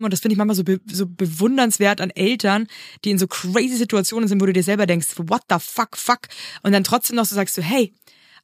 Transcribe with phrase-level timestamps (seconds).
[0.00, 2.68] Und das finde ich manchmal so, be so bewundernswert an Eltern,
[3.04, 6.20] die in so crazy Situationen sind, wo du dir selber denkst, what the fuck, fuck.
[6.62, 7.92] Und dann trotzdem noch so sagst du, hey,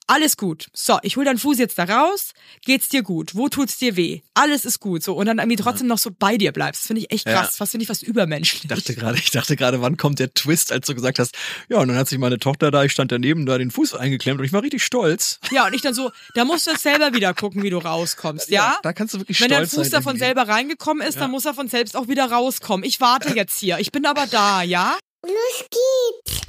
[0.06, 0.67] alles gut.
[0.75, 2.32] So, ich hol deinen Fuß jetzt da raus.
[2.64, 3.35] Geht's dir gut?
[3.35, 4.21] Wo tut's dir weh?
[4.34, 5.03] Alles ist gut.
[5.03, 6.87] So und dann irgendwie trotzdem noch so bei dir bleibst.
[6.87, 7.54] Finde ich echt krass.
[7.54, 7.61] Ja.
[7.61, 8.64] Was finde ich was übermenschlich.
[8.64, 11.35] Ich dachte gerade, ich dachte gerade, wann kommt der Twist, als du gesagt hast,
[11.68, 14.40] ja, und dann hat sich meine Tochter da, ich stand daneben, da den Fuß eingeklemmt
[14.40, 15.40] und ich war richtig stolz.
[15.50, 18.50] Ja, und ich dann so, da musst du jetzt selber wieder gucken, wie du rauskommst,
[18.50, 18.77] ja?
[18.82, 19.91] Da kannst du wirklich Wenn dein stolz Fuß sein.
[19.93, 20.25] davon irgendwie.
[20.27, 22.84] selber reingekommen ist, dann muss er von selbst auch wieder rauskommen.
[22.84, 23.79] Ich warte jetzt hier.
[23.79, 24.96] Ich bin aber da, ja?
[25.22, 26.41] Los geht's.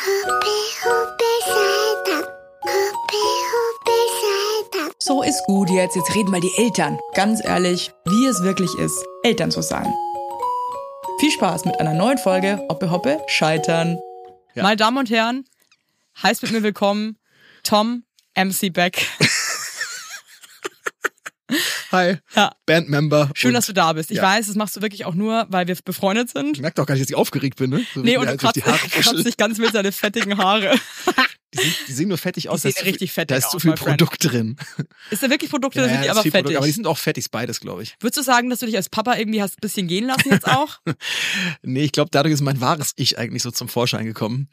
[0.00, 0.46] Hoppe,
[0.84, 2.37] hoppe, Salta.
[2.62, 3.22] Hoppe,
[3.52, 4.90] hoppe, Salta.
[4.98, 5.94] So ist gut jetzt.
[5.94, 6.98] Jetzt reden mal die Eltern.
[7.14, 9.86] Ganz ehrlich, wie es wirklich ist, Eltern zu sein.
[11.20, 13.98] Viel Spaß mit einer neuen Folge Hoppe Hoppe Scheitern.
[14.54, 14.64] Ja.
[14.64, 15.44] Meine Damen und Herren,
[16.22, 17.16] heißt mit mir willkommen
[17.62, 18.02] Tom
[18.36, 19.06] MC Beck.
[21.92, 22.52] Hi, Ja.
[22.66, 23.30] Bandmember.
[23.34, 24.10] Schön, und dass du da bist.
[24.10, 24.22] Ich ja.
[24.24, 26.56] weiß, das machst du wirklich auch nur, weil wir befreundet sind.
[26.56, 27.86] Ich merke doch gar nicht, dass ich aufgeregt bin, ne?
[27.94, 30.74] So Nee, und du halt durch kratzt, dich ganz mit seine fettigen Haare.
[31.54, 32.62] Die sehen, die sehen nur fettig aus.
[32.62, 33.98] sehen ist zu richtig viel, fettig Da ist zu aus, viel my friend.
[33.98, 34.56] Produkt drin.
[35.10, 36.32] Ist da wirklich Produkte, oder Ja, sind die aber fettig?
[36.42, 37.96] Produkt, aber die sind auch fettig, beides, glaube ich.
[38.00, 40.46] Würdest du sagen, dass du dich als Papa irgendwie hast ein bisschen gehen lassen jetzt
[40.46, 40.78] auch?
[41.62, 44.48] Nee, ich glaube, dadurch ist mein wahres Ich eigentlich so zum Vorschein gekommen.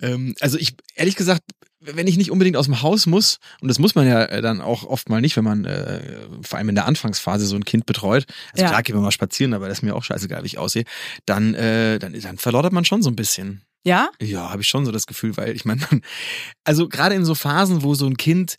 [0.00, 1.42] Ähm, also ich, ehrlich gesagt,
[1.80, 4.60] wenn ich nicht unbedingt aus dem Haus muss, und das muss man ja äh, dann
[4.60, 6.00] auch oft mal nicht, wenn man äh,
[6.42, 8.68] vor allem in der Anfangsphase so ein Kind betreut, also Ja.
[8.70, 10.84] klar gehen wir mal spazieren, aber das ist mir auch scheißegal, wie ich aussehe,
[11.26, 13.62] dann, äh, dann, dann verloddert man schon so ein bisschen.
[13.84, 14.10] Ja?
[14.20, 15.82] Ja, habe ich schon so das Gefühl, weil ich meine,
[16.64, 18.56] also gerade in so Phasen, wo so ein Kind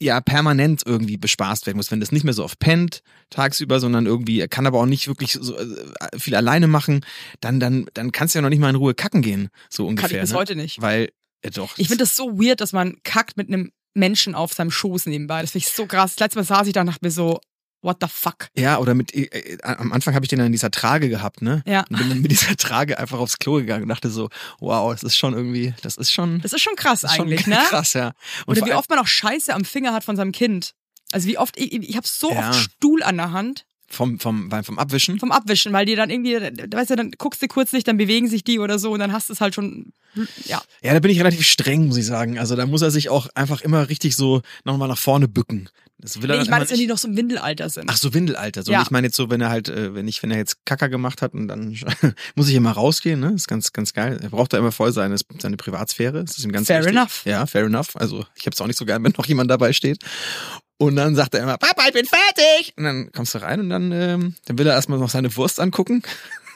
[0.00, 4.06] ja permanent irgendwie bespaßt werden muss, wenn das nicht mehr so oft pennt tagsüber, sondern
[4.06, 7.04] irgendwie er kann aber auch nicht wirklich so äh, viel alleine machen,
[7.40, 10.08] dann dann dann kannst du ja noch nicht mal in Ruhe kacken gehen, so ungefähr.
[10.08, 10.38] Kann ich bis ne?
[10.38, 10.80] heute nicht.
[10.80, 11.10] Weil
[11.42, 11.76] äh, doch.
[11.78, 15.40] Ich finde das so weird, dass man kackt mit einem Menschen auf seinem Schoß nebenbei.
[15.40, 16.14] Das finde ich so krass.
[16.14, 17.40] Das letzte Mal saß ich da und dachte mir so,
[17.82, 18.48] what the fuck?
[18.56, 21.42] ja oder mit äh, äh, am Anfang habe ich den dann in dieser Trage gehabt,
[21.42, 21.62] ne?
[21.66, 21.84] Ja.
[21.90, 24.28] Und bin dann mit dieser Trage einfach aufs Klo gegangen und dachte so,
[24.60, 27.26] wow, das ist schon irgendwie, das ist schon Das ist schon krass das ist schon
[27.28, 27.58] eigentlich, ne?
[27.68, 28.12] krass, ja.
[28.46, 30.74] Und Oder wie oft man auch Scheiße am Finger hat von seinem Kind.
[31.12, 32.50] Also wie oft, ich, ich habe so Ja.
[32.50, 35.18] oft Stuhl an der Hand vom vom vom Abwischen.
[35.18, 38.28] vom Abwischen, weil die dann irgendwie, weißt du, dann guckst du kurz nicht, dann bewegen
[38.28, 39.94] sich die oder so und dann hast du es halt schon,
[40.44, 40.60] ja.
[40.82, 42.38] Ja, da bin ich relativ streng, muss ich sagen.
[42.38, 45.70] Also da muss er sich auch einfach immer richtig so nochmal nach vorne bücken.
[46.00, 47.90] Das will er Nee, ich dann meine, jetzt, wenn die noch so im Windelalter sind.
[47.90, 48.62] Ach so, Windelalter.
[48.62, 48.70] So.
[48.70, 48.78] Ja.
[48.78, 50.88] Und ich meine jetzt so, wenn er halt, äh, wenn ich, wenn er jetzt Kacker
[50.88, 51.76] gemacht hat und dann
[52.36, 53.32] muss ich immer rausgehen, ne?
[53.32, 54.18] Das ist ganz, ganz geil.
[54.22, 56.22] Er braucht da immer voll seine, seine Privatsphäre.
[56.24, 56.96] Das ist ihm ganz Fair wichtig.
[56.96, 57.22] enough.
[57.24, 57.96] Ja, fair enough.
[57.96, 59.98] Also ich hab's auch nicht so gern, wenn noch jemand dabei steht.
[60.76, 62.72] Und dann sagt er immer, Papa, ich bin fertig.
[62.76, 65.58] Und dann kommst du rein und dann, ähm, dann will er erstmal noch seine Wurst
[65.58, 66.02] angucken.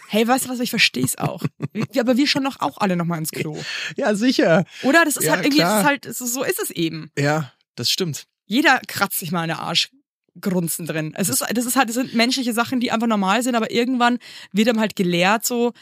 [0.09, 1.43] Hey, weißt du was, ich versteh's auch.
[1.73, 3.59] Wie- Aber wir schon noch auch alle noch mal ins Klo.
[3.97, 4.65] Ja, sicher.
[4.85, 5.05] Oder?
[5.05, 7.11] Das ist Ja, halt irgendwie, das ist halt, so ist es eben.
[7.19, 8.27] Ja, das stimmt.
[8.47, 11.15] Jeder kratzt sich mal in der Arschgrunzen drin.
[11.17, 14.19] Es ist, das ist halt, das sind menschliche Sachen, die einfach normal sind, aber irgendwann
[14.53, 15.73] wird einem halt gelehrt, so,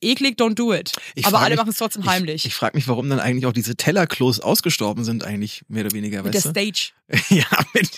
[0.00, 0.92] eklig, don't do it.
[1.14, 2.44] Ich aber alle machen es trotzdem heimlich.
[2.46, 6.22] Ich, frage mich, warum dann eigentlich auch diese Tellerklos ausgestorben sind, eigentlich mehr oder weniger,
[6.22, 6.60] mit der weißt du?
[6.70, 6.92] Stage.
[7.34, 7.90] ja, mit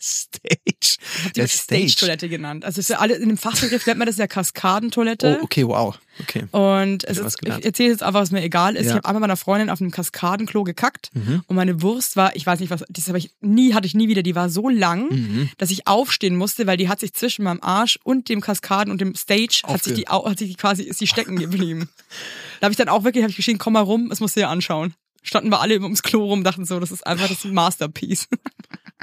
[0.00, 0.96] Stage.
[1.26, 2.64] Die Der Stage-Toilette genannt.
[2.64, 5.38] Also es ist ja alle, in dem Fachbegriff nennt man das ja Kaskadentoilette.
[5.40, 5.98] Oh, okay, wow.
[6.20, 6.44] Okay.
[6.52, 8.84] Und es ist, ich erzähle jetzt einfach, was mir egal ist.
[8.84, 8.90] Ja.
[8.90, 11.42] Ich habe einmal meiner Freundin auf einem Kaskadenklo gekackt Mhm.
[11.46, 14.08] und meine Wurst war, ich weiß nicht was, das habe ich nie, hatte ich nie
[14.08, 15.50] wieder, die war so lang, Mhm.
[15.58, 19.00] dass ich aufstehen musste, weil die hat sich zwischen meinem Arsch und dem Kaskaden und
[19.00, 21.88] dem Stage hat sich die, hat sich die quasi, ist die stecken geblieben.
[22.60, 24.40] da habe ich dann auch wirklich, habe ich geschrien, komm mal rum, es musst du
[24.40, 24.94] dir anschauen.
[25.22, 28.28] Standen wir alle ums Klo rum, dachten so, das ist einfach das Masterpiece.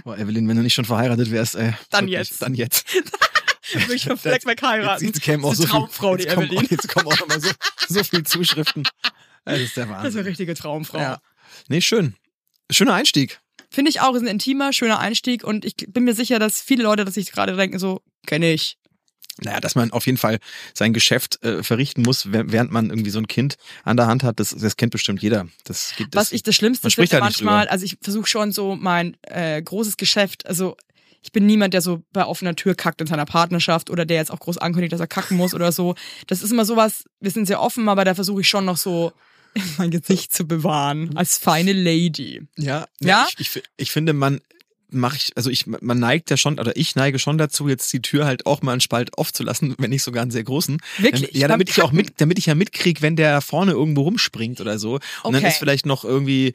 [0.03, 1.73] Boah, Evelyn, wenn du nicht schon verheiratet wärst, ey.
[1.89, 2.41] Dann wirklich, jetzt.
[2.41, 2.85] Dann jetzt.
[3.73, 5.03] Wirklich von Fleckback heiraten.
[5.05, 6.65] Jetzt, jetzt kämen auch Das so Traumfrau, viel, die kommen, Evelyn.
[6.65, 7.49] auch- Jetzt kommen auch nochmal so,
[7.87, 8.83] so viel Zuschriften.
[9.45, 10.19] Das ist der Das ist Wahnsinn.
[10.21, 10.99] eine richtige Traumfrau.
[10.99, 11.19] Ja.
[11.67, 12.15] Nee, schön.
[12.71, 13.39] Schöner Einstieg.
[13.69, 16.83] Finde ich auch, ist ein intimer, schöner Einstieg und ich bin mir sicher, dass viele
[16.83, 18.77] Leute, dass sich gerade denken, so, kenne ich.
[19.43, 20.39] Naja, dass man auf jeden Fall
[20.73, 23.55] sein Geschäft äh, verrichten muss, wäh- während man irgendwie so ein Kind
[23.85, 25.47] an der Hand hat, das, das kennt bestimmt jeder.
[25.63, 26.31] Das gibt Was es.
[26.33, 27.71] ich das Schlimmste man spricht finde halt nicht manchmal, drüber.
[27.71, 30.75] also ich versuche schon so mein äh, großes Geschäft, also
[31.23, 34.31] ich bin niemand, der so bei offener Tür kackt in seiner Partnerschaft oder der jetzt
[34.31, 35.95] auch groß ankündigt, dass er kacken muss oder so.
[36.27, 39.11] Das ist immer sowas, wir sind sehr offen, aber da versuche ich schon noch so
[39.77, 42.41] mein Gesicht zu bewahren als feine Lady.
[42.57, 43.27] Ja, Ja?
[43.37, 44.39] Ich, ich, ich finde, man
[44.93, 48.01] mache ich, also ich, man neigt ja schon, oder ich neige schon dazu, jetzt die
[48.01, 50.81] Tür halt auch mal einen Spalt aufzulassen, wenn nicht sogar einen sehr großen.
[50.97, 51.31] Wirklich?
[51.33, 54.79] Ja, damit ich auch mit, damit ich ja mitkrieg, wenn der vorne irgendwo rumspringt oder
[54.79, 54.95] so.
[55.23, 55.47] Und dann Okay.
[55.47, 56.53] ist vielleicht noch irgendwie,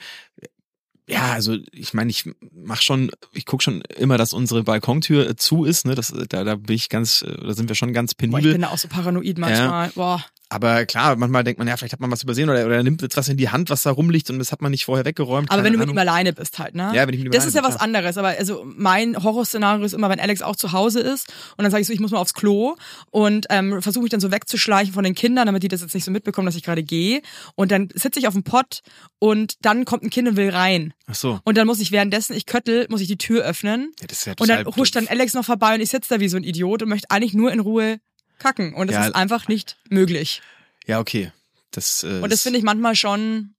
[1.08, 5.36] ja, also ich meine, ich mach schon, ich guck schon immer, dass unsere Balkontür äh,
[5.36, 5.94] zu ist, ne?
[5.94, 8.52] Das, da, da bin ich ganz, äh, da sind wir schon ganz Boah, ich penibel.
[8.52, 9.90] bin da auch so paranoid manchmal.
[9.94, 10.24] Boah.
[10.48, 13.16] Aber klar, manchmal denkt man, ja, vielleicht hat man was übersehen oder, oder nimmt jetzt
[13.16, 15.50] was in die Hand, was da rumliegt und das hat man nicht vorher weggeräumt.
[15.50, 15.96] Aber wenn du mit Ahnung.
[15.96, 16.92] ihm alleine bist halt, ne?
[16.94, 17.84] Ja, wenn ich mit ihm Das ist ja bin, was klar.
[17.84, 18.16] anderes.
[18.16, 21.80] Aber also mein Horrorszenario ist immer, wenn Alex auch zu Hause ist und dann sage
[21.80, 22.76] ich so, ich muss mal aufs Klo
[23.10, 26.04] und ähm, versuche mich dann so wegzuschleichen von den Kindern, damit die das jetzt nicht
[26.04, 27.22] so mitbekommen, dass ich gerade gehe.
[27.56, 28.82] Und dann sitze ich auf dem Pott
[29.18, 30.94] und dann kommt ein Kind und will rein.
[31.08, 31.40] Ach so.
[31.44, 33.90] Und dann muss ich währenddessen, ich köttel, muss ich die Tür öffnen.
[34.00, 35.08] Ja, das ist ja Und dann total huscht dann.
[35.08, 37.50] Alex noch vorbei und ich sitze da wie so ein Idiot und möchte eigentlich nur
[37.50, 37.98] in Ruhe
[38.38, 38.74] kacken.
[38.74, 39.06] Und das Ja.
[39.06, 40.42] ist einfach nicht möglich.
[40.86, 41.32] Ja, okay.
[41.70, 43.54] Das, äh, Und das finde ich manchmal schon,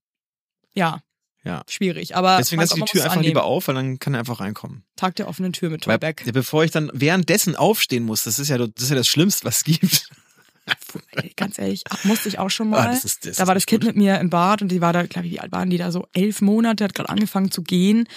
[0.73, 1.01] ja,
[1.43, 1.63] Ja.
[1.69, 2.15] schwierig.
[2.15, 3.55] Aber Deswegen mein lass ich die Tür einfach es lieber annehmen.
[3.55, 4.83] auf, weil dann kann er einfach reinkommen.
[4.95, 5.97] Tag der offenen Tür mit ja,
[6.31, 9.57] bevor ich dann währenddessen aufstehen muss, das ist ja, das ist ja das Schlimmste, was
[9.57, 10.09] es gibt.
[11.35, 12.79] Ganz ehrlich, musste ich auch schon mal.
[12.87, 13.87] Ah, das ist- das da war das Kind gut.
[13.89, 15.91] mit mir im Bad und die war da, glaube ich, wie alt waren die da?
[15.91, 18.07] So elf Monate, hat gerade angefangen zu gehen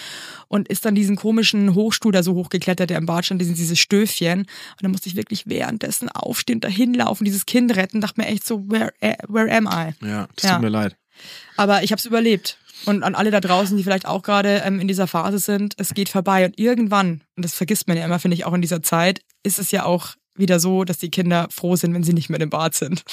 [0.48, 4.40] und ist dann diesen komischen Hochstuhl da so hochgeklettert, der im Bad stand, dieses, Stöfchen.
[4.40, 4.48] Und
[4.82, 8.64] dann musste ich wirklich währenddessen aufstehen dahin laufen, dieses Kind retten, dachte mir echt so,
[8.70, 9.94] where, eh, where am I?
[10.06, 10.52] Ja, das Ja.
[10.54, 10.96] tut mir leid.
[11.56, 12.56] Aber ich habe es überlebt.
[12.86, 15.92] Und an alle da draußen, die vielleicht auch gerade ähm, in dieser Phase sind, es
[15.92, 16.46] geht vorbei.
[16.46, 19.58] Und irgendwann, und das vergisst man ja immer, finde ich, auch in dieser Zeit, ist
[19.58, 22.50] es ja auch wieder so, dass die Kinder froh sind, wenn sie nicht mehr im
[22.50, 23.04] Bad sind.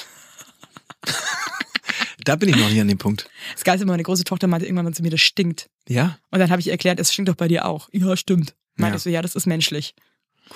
[2.23, 3.29] Da bin ich noch nicht an dem Punkt.
[3.53, 5.69] Das Geilste, meine große Tochter meinte irgendwann mal zu mir, das stinkt.
[5.87, 6.17] Ja?
[6.31, 7.89] Und dann habe ich ihr erklärt, es stinkt doch bei dir auch.
[7.93, 8.55] Ja, stimmt.
[8.75, 8.97] Meinte Ja.
[8.97, 9.95] ich so, ja, das ist menschlich.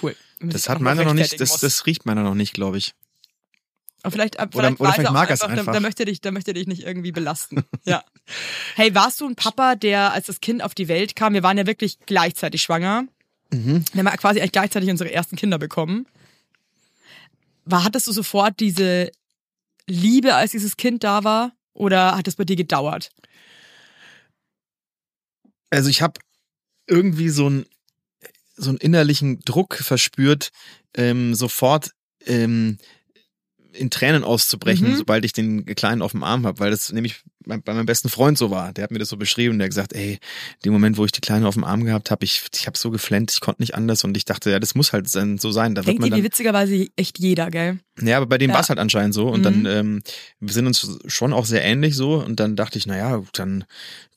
[0.01, 0.15] Cool.
[0.41, 2.93] Das hat meiner noch nicht, das, das riecht meiner noch nicht, glaube ich.
[4.03, 5.65] Aber vielleicht, Oder- vielleicht, oder vielleicht mag er es einfach.
[5.65, 7.63] Da, da, möchte dich, da möchte dich nicht irgendwie belasten.
[7.85, 8.03] ja.
[8.75, 11.57] Hey, warst du ein Papa, der, als das Kind auf die Welt kam, wir waren
[11.57, 13.05] ja wirklich gleichzeitig schwanger.
[13.51, 13.85] Mhm.
[13.93, 16.07] Wir haben quasi eigentlich gleichzeitig unsere ersten Kinder bekommen.
[17.71, 19.11] War, hattest du sofort diese
[19.87, 21.53] Liebe, als dieses Kind da war?
[21.73, 23.11] Oder hat es bei dir gedauert?
[25.69, 26.19] Also ich habe
[26.87, 27.65] irgendwie so einen
[28.55, 30.51] so innerlichen Druck verspürt,
[30.95, 31.91] ähm, sofort
[32.25, 32.77] ähm,
[33.73, 34.95] in Tränen auszubrechen, Mhm.
[34.95, 38.09] sobald ich den Kleinen auf dem Arm habe, weil das nämlich bei bei meinem besten
[38.09, 38.73] Freund so war.
[38.73, 40.19] Der hat mir das so beschrieben, der hat gesagt, ey,
[40.65, 42.91] dem Moment, wo ich die Kleine auf dem Arm gehabt habe, ich, ich habe so
[42.91, 45.73] geflennt, ich konnte nicht anders und ich dachte, ja, das muss halt sein, so sein.
[45.73, 47.79] Da wird Denkt man ihr, wie dann, witzigerweise echt jeder, gell?
[48.01, 48.55] ja, aber bei dem Ja.
[48.55, 49.43] war es halt anscheinend so und Mhm.
[49.43, 50.03] dann ähm,
[50.39, 53.63] wir sind uns schon auch sehr ähnlich so und dann dachte ich, naja, dann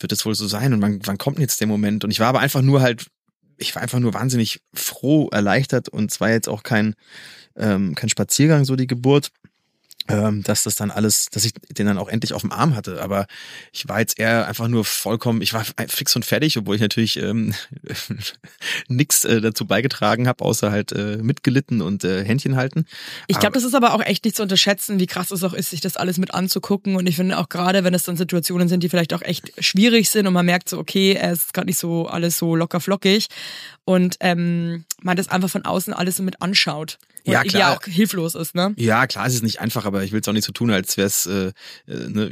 [0.00, 2.04] wird es wohl so sein und wann, wann kommt denn jetzt der Moment?
[2.04, 3.06] Und ich war aber einfach nur halt,
[3.56, 6.94] ich war einfach nur wahnsinnig froh, erleichtert und es war jetzt auch kein
[7.56, 9.30] ähm, kein Spaziergang so die Geburt,
[10.08, 13.02] ähm, dass das dann alles, dass ich den dann auch endlich auf dem Arm hatte.
[13.02, 13.26] Aber
[13.72, 17.16] ich war jetzt eher einfach nur vollkommen, ich war fix und fertig, obwohl ich natürlich
[17.16, 17.54] ähm,
[18.88, 22.86] nix äh, dazu beigetragen habe, außer halt äh, mitgelitten und äh, Händchen halten.
[23.28, 25.70] Ich glaube, das ist aber auch echt nicht zu unterschätzen, wie krass es auch ist,
[25.70, 26.96] sich das alles mit anzugucken.
[26.96, 30.10] Und ich finde auch gerade, wenn es dann Situationen sind, die vielleicht auch echt schwierig
[30.10, 33.28] sind und man merkt so, okay, es ist gerade nicht so alles so locker flockig
[33.84, 36.98] und ähm, man das einfach von außen alles so mit anschaut.
[37.32, 37.72] Ja, klar.
[37.78, 38.74] auch hilflos ist, ne?
[38.76, 40.96] Ja, klar, es ist nicht einfach, aber ich will es auch nicht so tun, als
[40.96, 41.52] wäre es äh,
[41.86, 42.30] äh, ne,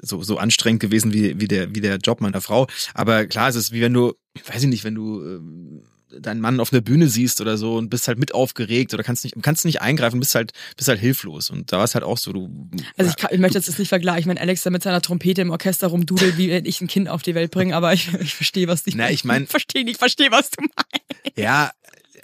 [0.00, 2.66] so, so anstrengend gewesen wie, wie, der, wie der Job meiner Frau.
[2.94, 4.14] Aber klar, es ist wie wenn du,
[4.46, 5.82] weiß ich nicht, wenn du ähm,
[6.20, 9.24] deinen Mann auf einer Bühne siehst oder so und bist halt mit aufgeregt oder kannst
[9.24, 11.48] nicht, kannst nicht eingreifen, bist halt, bist halt hilflos.
[11.50, 12.68] Und da war es halt auch so, du.
[12.98, 15.50] Also ich, kann, ich möchte jetzt nicht vergleichen, wenn Alex da mit seiner Trompete im
[15.50, 18.68] Orchester rumdudelt, wie wenn ich ein Kind auf die Welt bringe, aber ich, ich verstehe,
[18.68, 21.38] was die Na, ich mein- verstehe nicht, verstehe, was du meinst.
[21.38, 21.70] Ja,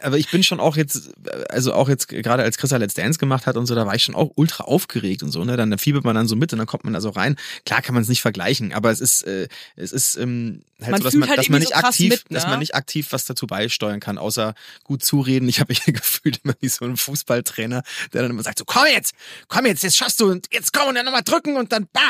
[0.03, 1.11] aber ich bin schon auch jetzt,
[1.49, 4.03] also auch jetzt gerade als Chris Let's Dance gemacht hat und so, da war ich
[4.03, 5.57] schon auch ultra aufgeregt und so, ne?
[5.57, 7.37] Dann fiebert man dann so mit und dann kommt man da so rein.
[7.65, 11.01] Klar kann man es nicht vergleichen, aber es ist, äh, es ist ähm, halt Man
[11.01, 12.35] so, dass man, halt dass man nicht so aktiv, mit, ne?
[12.37, 14.55] dass man nicht aktiv was dazu beisteuern kann, außer
[14.85, 15.49] gut zureden.
[15.49, 18.87] Ich habe mich gefühlt immer wie so ein Fußballtrainer, der dann immer sagt: so, komm
[18.93, 19.15] jetzt,
[19.49, 22.01] komm jetzt, jetzt schaffst du und jetzt komm und dann nochmal drücken und dann bah.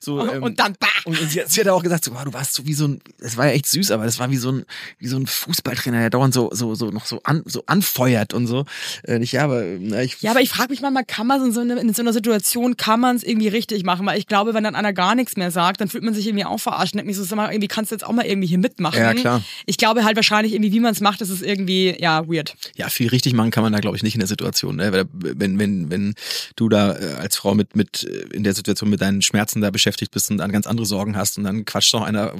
[0.00, 0.88] So, ähm, Und dann bah.
[1.04, 3.00] und, und sie, sie hat auch gesagt, so, wow, du warst so wie so ein,
[3.18, 4.64] das war ja echt süß, aber das war wie so ein,
[4.98, 8.46] wie so ein Fußballtrainer, der dauernd so, so, so noch so an, so anfeuert und
[8.46, 8.64] so.
[9.04, 11.52] Äh, nicht, ja, aber na, ich, Ja, aber ich frage mich manchmal, kann man in
[11.52, 14.06] so, in so einer Situation, kann man es irgendwie richtig machen?
[14.06, 16.44] Weil ich glaube, wenn dann einer gar nichts mehr sagt, dann fühlt man sich irgendwie
[16.44, 16.94] auch verarscht.
[16.94, 18.98] Denkt mich so, sag mal, irgendwie kannst du jetzt auch mal irgendwie hier mitmachen.
[18.98, 19.42] Ja, klar.
[19.66, 22.56] Ich glaube halt wahrscheinlich irgendwie, wie man es macht, das ist irgendwie, ja, weird.
[22.76, 24.76] ja, viel richtig machen kann man da, glaube ich, nicht in der Situation.
[24.76, 24.92] Ne?
[24.92, 26.14] Weil, Wenn, wenn, wenn
[26.56, 29.70] du da äh, als Frau mit, mit äh, in der Situation mit deinen Schmerzen da
[29.70, 32.32] beschäftigt bist und dann ganz andere Sorgen hast und dann quatscht noch einer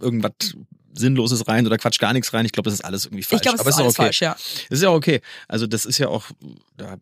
[0.00, 0.54] irgendwas
[0.98, 2.44] Sinnloses rein oder quatscht gar nichts rein.
[2.44, 3.40] Ich glaube, das ist alles irgendwie falsch.
[3.40, 4.02] Ich glaube, es ist auch alles okay.
[4.02, 4.32] falsch, ja.
[4.68, 5.20] Das ist ja auch okay.
[5.46, 6.26] Also das ist ja auch,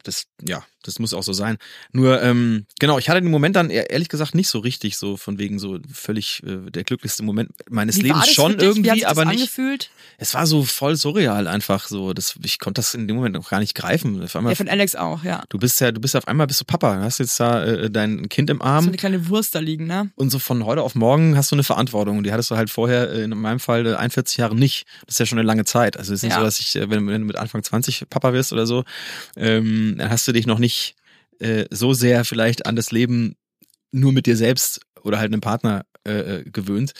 [0.02, 1.58] das, ja, das muss auch so sein.
[1.92, 5.16] Nur, ähm, genau, ich hatte den Moment dann ehr- ehrlich gesagt nicht so richtig so
[5.16, 9.40] von wegen so völlig äh, der glücklichste Moment meines Wie Lebens schon irgendwie, aber nicht.
[9.40, 9.90] angefühlt?
[10.18, 12.12] Es war so voll surreal einfach so.
[12.14, 14.22] Das, ich konnte das in dem Moment noch gar nicht greifen.
[14.22, 15.42] Auf einmal, Ja, von Alex auch, ja.
[15.48, 17.90] du bist ja, du bist auf einmal bist du Papa, du hast jetzt da äh,
[17.90, 20.10] dein Kind im So Arm eine kleine Wurst da liegen, ne?
[20.16, 22.18] und so von heute auf morgen hast du eine Verantwortung.
[22.18, 24.86] Und die hattest du halt vorher äh, in meinem Fall äh, 41 Jahre nicht.
[25.06, 25.96] Das ist ja schon eine lange Zeit.
[25.96, 26.38] Also es ist nicht Ja.
[26.38, 28.84] so, dass ich, äh, wenn, wenn du mit Anfang 20 Papa wirst oder so,
[29.36, 30.75] ähm, dann hast du dich noch nicht
[31.38, 33.36] äh, so sehr vielleicht an das Leben
[33.92, 36.92] nur mit dir selbst oder halt einem Partner äh, äh, gewöhnt.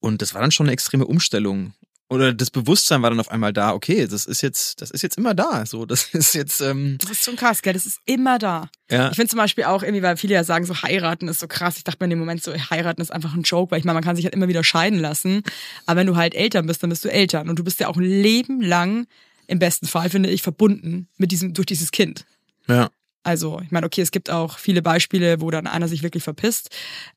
[0.00, 1.74] Und das war dann schon eine extreme Umstellung.
[2.10, 5.18] Oder das Bewusstsein war dann auf einmal da, okay, das ist jetzt, das ist jetzt
[5.18, 5.66] immer da.
[5.66, 7.74] So, das ist jetzt, ähm, Das ist schon krass, gell?
[7.74, 8.70] Das ist immer da.
[8.90, 9.10] ja.
[9.10, 11.76] Ich finde zum Beispiel auch irgendwie, weil viele ja sagen, so heiraten ist so krass.
[11.76, 13.94] Ich dachte mir in dem Moment so, heiraten ist einfach ein Joke, weil ich meine,
[13.94, 15.42] man kann sich halt immer wieder scheiden lassen.
[15.84, 17.48] Aber wenn du halt Eltern bist, dann bist du Eltern.
[17.50, 19.06] Und du bist ja auch ein Leben lang,
[19.46, 22.24] im besten Fall, finde ich, verbunden mit diesem, durch dieses Kind.
[22.68, 22.90] ja.
[23.22, 26.70] Also, ich meine, okay, es gibt auch viele Beispiele, wo dann einer sich wirklich verpisst,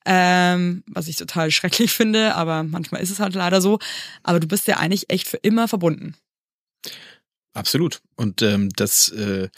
[0.05, 3.79] ähm, was ich total schrecklich finde, aber manchmal ist es halt leider so.
[4.23, 6.15] Aber du bist ja eigentlich echt für immer verbunden.
[7.53, 8.01] Absolut.
[8.15, 9.49] Und ähm, das, äh,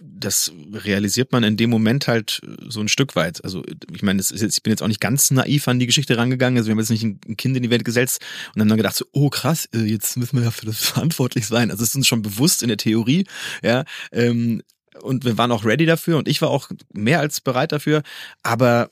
[0.00, 3.44] das realisiert man in dem Moment halt so ein Stück weit.
[3.44, 6.56] Also ich meine, ich bin jetzt auch nicht ganz naiv an die Geschichte rangegangen.
[6.56, 8.22] Also wir haben jetzt nicht ein Kind in die Welt gesetzt
[8.54, 11.46] und haben dann gedacht so, oh krass, äh, jetzt müssen wir ja für das verantwortlich
[11.46, 11.70] sein.
[11.70, 13.26] Also es ist uns schon bewusst in der Theorie,
[13.62, 13.84] ja.
[14.12, 14.62] Ähm,
[15.02, 18.02] und wir waren auch ready dafür und ich war auch mehr als bereit dafür.
[18.42, 18.90] Aber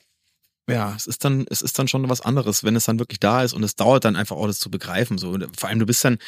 [0.69, 3.43] ja, es ist dann, es ist dann schon was anderes, wenn es dann wirklich da
[3.43, 5.19] ist und es dauert dann einfach auch, das zu begreifen.
[5.19, 6.19] So, Und vor allem du bist dann,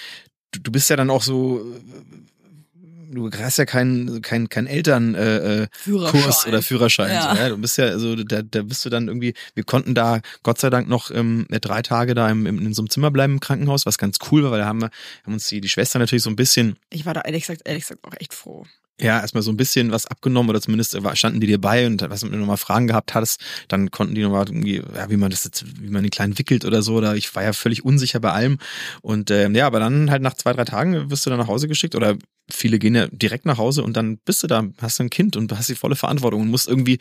[0.53, 5.15] du, du bist ja dann auch so, äh, du hast ja keinen kein, kein Eltern
[5.15, 6.49] äh, äh, Führerschein.
[6.49, 7.13] Oder Führerschein.
[7.13, 7.35] Ja.
[7.35, 7.49] So, ja.
[7.51, 10.71] Du bist ja, also da, da bist du dann irgendwie, wir konnten da Gott sei
[10.71, 13.85] Dank noch ähm, drei Tage da im, im, in so einem Zimmer bleiben im Krankenhaus,
[13.85, 14.91] was ganz cool war, weil da haben wir
[15.25, 17.83] haben uns die, die Schwester natürlich so ein bisschen Ich war da ehrlich gesagt, ehrlich
[17.83, 18.65] gesagt auch echt froh.
[19.01, 22.21] Ja, erstmal so ein bisschen was abgenommen oder zumindest standen die dir bei und was
[22.21, 25.65] du nochmal Fragen gehabt hattest, dann konnten die nochmal irgendwie, ja, wie man das jetzt,
[25.81, 28.59] wie man den Kleinen wickelt oder so, oder ich war ja völlig unsicher bei allem.
[29.01, 31.67] Und ähm, ja, aber dann halt nach zwei, drei Tagen wirst du dann nach Hause
[31.69, 32.17] geschickt oder
[32.51, 35.37] viele gehen ja direkt nach Hause und dann bist du da, hast du ein Kind
[35.37, 36.99] und hast die volle Verantwortung und musst irgendwie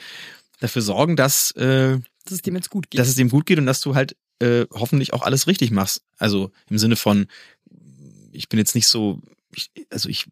[0.60, 3.00] dafür sorgen, dass, äh, Dass es dem jetzt gut geht.
[3.00, 6.02] dass es dem gut geht und dass du halt äh, hoffentlich auch alles richtig machst.
[6.18, 7.28] Also im Sinne von,
[8.32, 9.20] ich bin jetzt nicht so,
[9.54, 10.28] ich, also ich,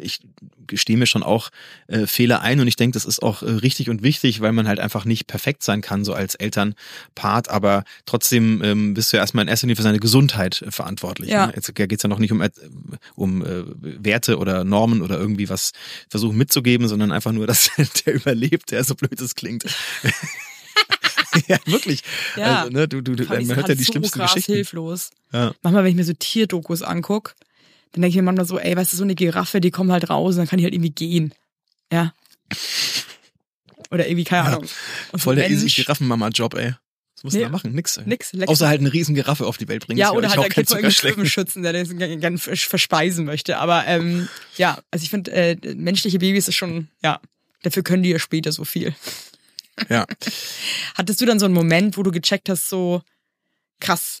[0.00, 0.20] ich
[0.66, 1.50] gestehe mir schon auch
[1.86, 4.68] äh, Fehler ein und ich denke, das ist auch äh, richtig und wichtig, weil man
[4.68, 9.22] halt einfach nicht perfekt sein kann, so als Elternpart, aber trotzdem ähm, bist du ja
[9.22, 11.30] erstmal in erster Linie für seine Gesundheit äh, verantwortlich.
[11.30, 11.48] Ja.
[11.48, 11.52] Ne?
[11.56, 12.42] Jetzt geht's ja noch nicht um,
[13.14, 15.72] um äh, Werte oder Normen oder irgendwie was
[16.08, 17.70] versuchen mitzugeben, sondern einfach nur, dass
[18.04, 19.64] der überlebt, der so blöd es klingt.
[21.48, 22.02] ja, wirklich.
[22.36, 22.62] Ja.
[22.62, 24.52] Also, ne, du, du, man hört ja die so schlimmsten Geschichten.
[24.52, 25.10] hilflos.
[25.32, 25.54] Ja.
[25.62, 27.34] Manchmal, wenn ich mir so Tierdokus anguck,
[27.92, 30.08] dann denke ich mir manchmal so, ey, weißt du, so eine Giraffe, die kommt halt
[30.10, 31.34] raus, dann kann die halt irgendwie gehen.
[31.92, 32.12] Ja.
[33.90, 34.56] Oder irgendwie, keine Ja.
[34.56, 34.62] Ahnung.
[35.12, 36.74] Und so Voll der easy Mensch, Giraffenmama-Job, ey.
[37.16, 37.44] Was musst du Nee.
[37.44, 37.72] da machen?
[37.74, 37.98] Nix.
[37.98, 38.04] Ey.
[38.06, 39.98] Nix, Außer halt eine riesen Giraffe auf die Welt bringen.
[39.98, 41.26] Ja, oder halt es irgendeinen Zuckerschlecken.
[41.26, 43.58] Schützen, der den gerne verspeisen möchte.
[43.58, 47.20] Aber ähm, ja, also ich finde, äh, menschliche Babys ist schon, ja,
[47.62, 48.94] dafür können die ja später so viel.
[49.88, 50.06] Ja.
[50.94, 53.02] Hattest du dann so einen Moment, wo du gecheckt hast, so
[53.80, 54.20] krass,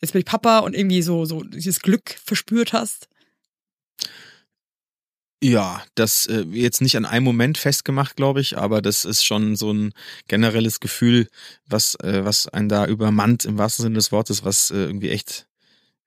[0.00, 3.08] jetzt bin ich Papa und irgendwie so, so dieses Glück verspürt hast?
[5.44, 9.56] Ja, das äh, jetzt nicht an einem Moment festgemacht, glaube ich, aber das ist schon
[9.56, 9.92] so ein
[10.28, 11.26] generelles Gefühl,
[11.66, 15.48] was äh, was einen da übermannt im wahrsten Sinne des Wortes, was äh, irgendwie echt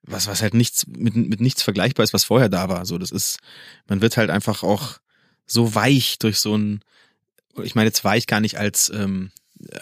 [0.04, 2.86] was was halt nichts mit mit nichts vergleichbar ist, was vorher da war.
[2.86, 3.40] So, das ist
[3.88, 5.00] man wird halt einfach auch
[5.46, 6.80] so weich durch so ein
[7.62, 9.32] ich meine jetzt weich gar nicht als ähm,
[9.68, 9.80] äh,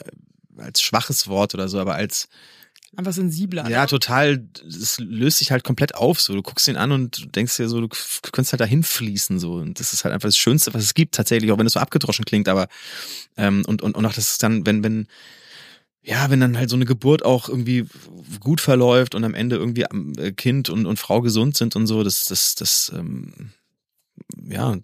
[0.57, 2.27] als schwaches Wort oder so, aber als
[2.95, 3.67] Einfach sensibler.
[3.69, 3.87] ja, ne?
[3.87, 4.47] total.
[4.67, 6.21] Es löst sich halt komplett auf.
[6.21, 7.87] So, du guckst ihn an und denkst dir so, du
[8.31, 9.39] könntest halt dahin fließen.
[9.39, 11.73] So, und das ist halt einfach das Schönste, was es gibt, tatsächlich, auch wenn es
[11.73, 12.47] so abgedroschen klingt.
[12.47, 12.67] Aber
[13.35, 15.07] ähm, und und und auch das ist dann, wenn wenn
[16.03, 17.85] ja, wenn dann halt so eine Geburt auch irgendwie
[18.41, 19.85] gut verläuft und am Ende irgendwie
[20.21, 23.51] äh, Kind und und Frau gesund sind und so, das das das ähm,
[24.47, 24.75] ja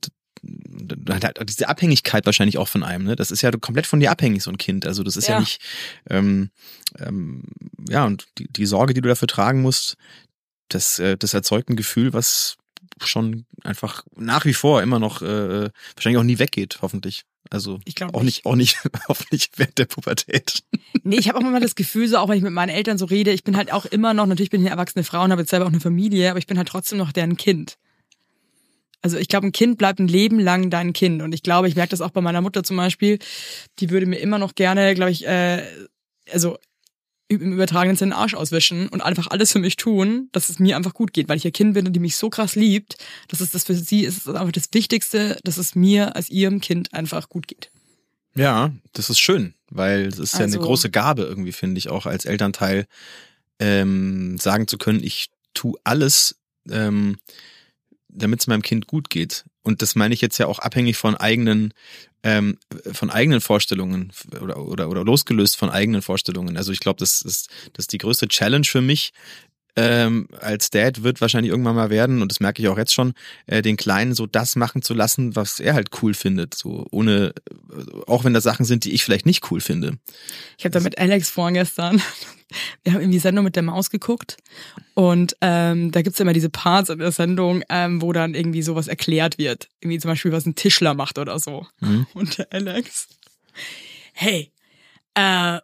[1.09, 3.15] halt diese Abhängigkeit wahrscheinlich auch von einem, ne?
[3.15, 4.85] Das ist ja komplett von dir abhängig, so ein Kind.
[4.85, 5.39] Also das ist ja, Ja.
[5.39, 5.61] nicht,
[6.09, 6.49] ähm,
[6.99, 7.43] ähm,
[7.89, 9.95] ja, und die, die Sorge, die du dafür tragen musst,
[10.69, 12.57] das, äh, das erzeugt ein Gefühl, was
[13.03, 17.23] schon einfach nach wie vor immer noch äh, wahrscheinlich auch nie weggeht, hoffentlich.
[17.49, 18.77] Also Ich auch nicht, auch nicht,
[19.07, 20.59] hoffentlich während der Pubertät.
[21.03, 23.05] Nee, ich habe auch immer das Gefühl, so auch wenn ich mit meinen Eltern so
[23.05, 25.41] rede, ich bin halt auch immer noch, natürlich bin ich eine erwachsene Frau und habe
[25.41, 27.77] jetzt selber auch eine Familie, aber ich bin halt trotzdem noch deren Kind.
[29.01, 31.21] Also ich glaube, ein Kind bleibt ein Leben lang dein Kind.
[31.21, 33.19] Und ich glaube, ich merke das auch bei meiner Mutter zum Beispiel,
[33.79, 35.63] die würde mir immer noch gerne, glaube ich, äh,
[36.31, 36.57] also
[37.29, 40.75] im übertragenen Sinne den Arsch auswischen und einfach alles für mich tun, dass es mir
[40.75, 43.39] einfach gut geht, weil ich ihr Kind bin und die mich so krass liebt, dass
[43.39, 46.91] es das für sie ist, ist einfach das Wichtigste, dass es mir als ihrem Kind
[46.93, 47.71] einfach gut geht.
[48.35, 51.89] Ja, das ist schön, weil es ist ja eine Also- große Gabe irgendwie, finde ich,
[51.89, 52.87] auch als Elternteil
[53.59, 56.37] ähm, sagen zu können, ich tu alles,
[56.71, 57.17] ähm,
[58.09, 59.45] damit es meinem Kind gut geht.
[59.63, 61.73] Und das meine ich jetzt ja auch abhängig von eigenen,
[62.23, 62.57] ähm,
[62.91, 64.11] von eigenen Vorstellungen
[64.41, 66.57] oder, oder, oder losgelöst von eigenen Vorstellungen.
[66.57, 69.13] Also ich glaube, das ist, das ist die größte Challenge für mich,
[69.75, 73.13] ähm, als Dad wird wahrscheinlich irgendwann mal werden, und das merke ich auch jetzt schon,
[73.45, 76.55] äh, den Kleinen so das machen zu lassen, was er halt cool findet.
[76.55, 77.33] So ohne,
[77.71, 79.97] äh, auch wenn das Sachen sind, die ich vielleicht nicht cool finde.
[80.57, 82.01] Ich habe da mit Alex vorgestern,
[82.83, 84.37] wir haben irgendwie Sendung mit der Maus geguckt
[84.95, 88.87] und ähm, da gibt's immer diese Parts in der Sendung, ähm, wo dann irgendwie sowas
[88.87, 89.69] erklärt wird.
[89.81, 91.67] Irgendwie zum Beispiel, was ein Tischler macht oder so.
[91.79, 92.07] Mhm.
[92.13, 93.07] Und der Alex,
[94.13, 94.51] hey,
[95.17, 95.59] uh,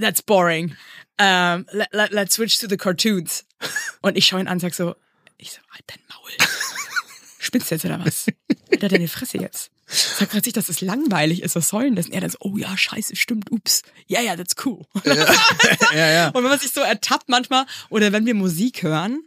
[0.00, 0.74] that's boring.
[1.22, 3.44] Um, let, let, let's switch to the cartoons.
[4.00, 4.96] Und ich schaue ihn an und sag so,
[5.38, 6.32] ich so, halt dein Maul.
[7.38, 8.26] Spinnst du jetzt oder was?
[8.72, 9.70] Alter, deine Fresse jetzt.
[9.86, 11.54] Sag grad nicht, dass es langweilig ist.
[11.54, 12.06] Was soll denn das?
[12.06, 13.82] Und er dann so, oh ja, scheiße, stimmt, ups.
[14.08, 14.84] Ja, ja, that's cool.
[15.94, 16.28] ja, ja.
[16.34, 19.22] Und wenn man sich so ertappt manchmal, oder wenn wir Musik hören,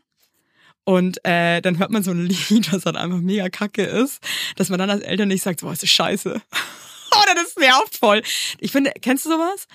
[0.84, 4.22] und äh, dann hört man so ein Lied, das dann einfach mega kacke ist,
[4.58, 6.30] dass man dann als Eltern nicht sagt, so, ist das scheiße.
[6.30, 8.22] Oder das nervt voll.
[8.60, 9.68] Ich finde, kennst du sowas?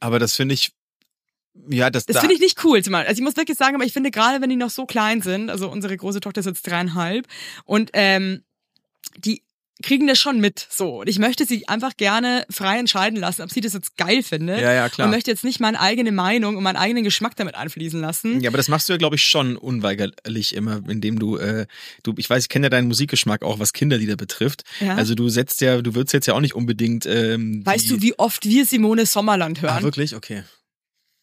[0.00, 0.72] Aber das finde ich,
[1.68, 2.82] ja, das, Das da, finde ich nicht cool.
[2.82, 3.06] zumal.
[3.06, 5.50] Also ich muss wirklich sagen, aber ich finde gerade, wenn die noch so klein sind,
[5.50, 7.26] also unsere große Tochter ist jetzt dreieinhalb
[7.64, 8.42] und ähm,
[9.16, 9.42] die
[9.82, 11.00] kriegen das schon mit so.
[11.00, 14.60] Und ich möchte sie einfach gerne frei entscheiden lassen, ob sie das jetzt geil findet.
[14.60, 15.06] Ja, ja, klar.
[15.06, 18.40] Und möchte jetzt nicht meine eigene Meinung und meinen eigenen Geschmack damit einfließen lassen.
[18.40, 21.66] Ja, aber das machst du ja, glaube ich, schon unweigerlich immer, indem du, äh,
[22.02, 24.64] du, ich weiß, ich kenne ja deinen Musikgeschmack auch, was Kinderlieder betrifft.
[24.80, 24.96] Ja.
[24.96, 27.06] Also du setzt ja, du würdest jetzt ja auch nicht unbedingt.
[27.06, 29.78] Ähm, Weißt du, wie oft wir Simone Sommerland hören?
[29.78, 30.16] Ah, wirklich?
[30.16, 30.42] Okay.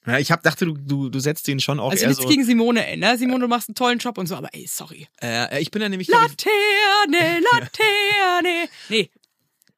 [0.06, 2.30] Ja, ich hab, dachte, du, du, du setzt den schon auch also eher nichts so.
[2.30, 3.18] gegen Simone, ey, ne?
[3.18, 5.08] Simone, du machst einen tollen Job und so, aber ey, sorry.
[5.22, 6.08] Äh, ich bin ja nämlich.
[6.08, 8.68] Laterne, Laterne.
[8.90, 9.10] Nee.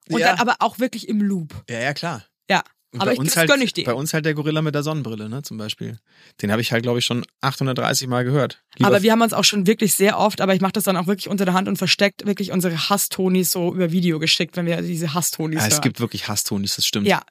[0.10, 0.28] Und Ja.
[0.36, 1.54] dann aber auch wirklich im Loop.
[1.70, 2.24] Ja, ja, klar.
[2.50, 2.64] Ja.
[2.92, 3.84] Und aber bei ich, uns halt, gönn ich dir.
[3.84, 6.00] Bei uns halt der Gorilla mit der Sonnenbrille, ne, zum Beispiel.
[6.42, 8.64] Den habe ich halt, glaube ich, schon 830 Mal gehört.
[8.78, 10.96] Lieber Aber wir haben uns auch schon wirklich sehr oft, aber ich mache das dann
[10.96, 14.66] auch wirklich unter der Hand und versteckt wirklich unsere Hasstonis so über Video geschickt, wenn
[14.66, 15.72] wir diese Hasstonis ja, hören.
[15.74, 17.08] es gibt wirklich Hasstonis, das stimmt.
[17.08, 17.22] ja,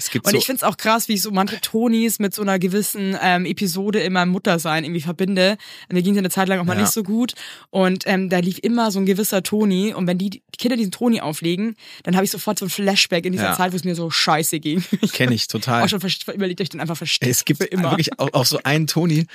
[0.00, 2.40] Es gibt und so, ich find's auch krass, wie ich so manche Tonis mit so
[2.40, 5.58] einer gewissen ähm, Episode in meinem Muttersein irgendwie verbinde.
[5.92, 6.80] Mir ging's eine Zeit lang auch mal Ja.
[6.82, 7.34] nicht so gut
[7.68, 10.90] und ähm, da lief immer so ein gewisser Toni und wenn die, die Kinder diesen
[10.90, 13.56] Toni auflegen, dann habe ich sofort so ein Flashback in dieser Ja.
[13.56, 14.82] Zeit, wo es mir so scheiße ging.
[15.02, 15.84] Ich Kenn ich total.
[15.84, 16.00] auch schon
[16.34, 17.30] überlegt, ich den einfach verstecke.
[17.30, 17.90] Es gibt immer.
[17.90, 19.26] wirklich auch, auch so einen Toni,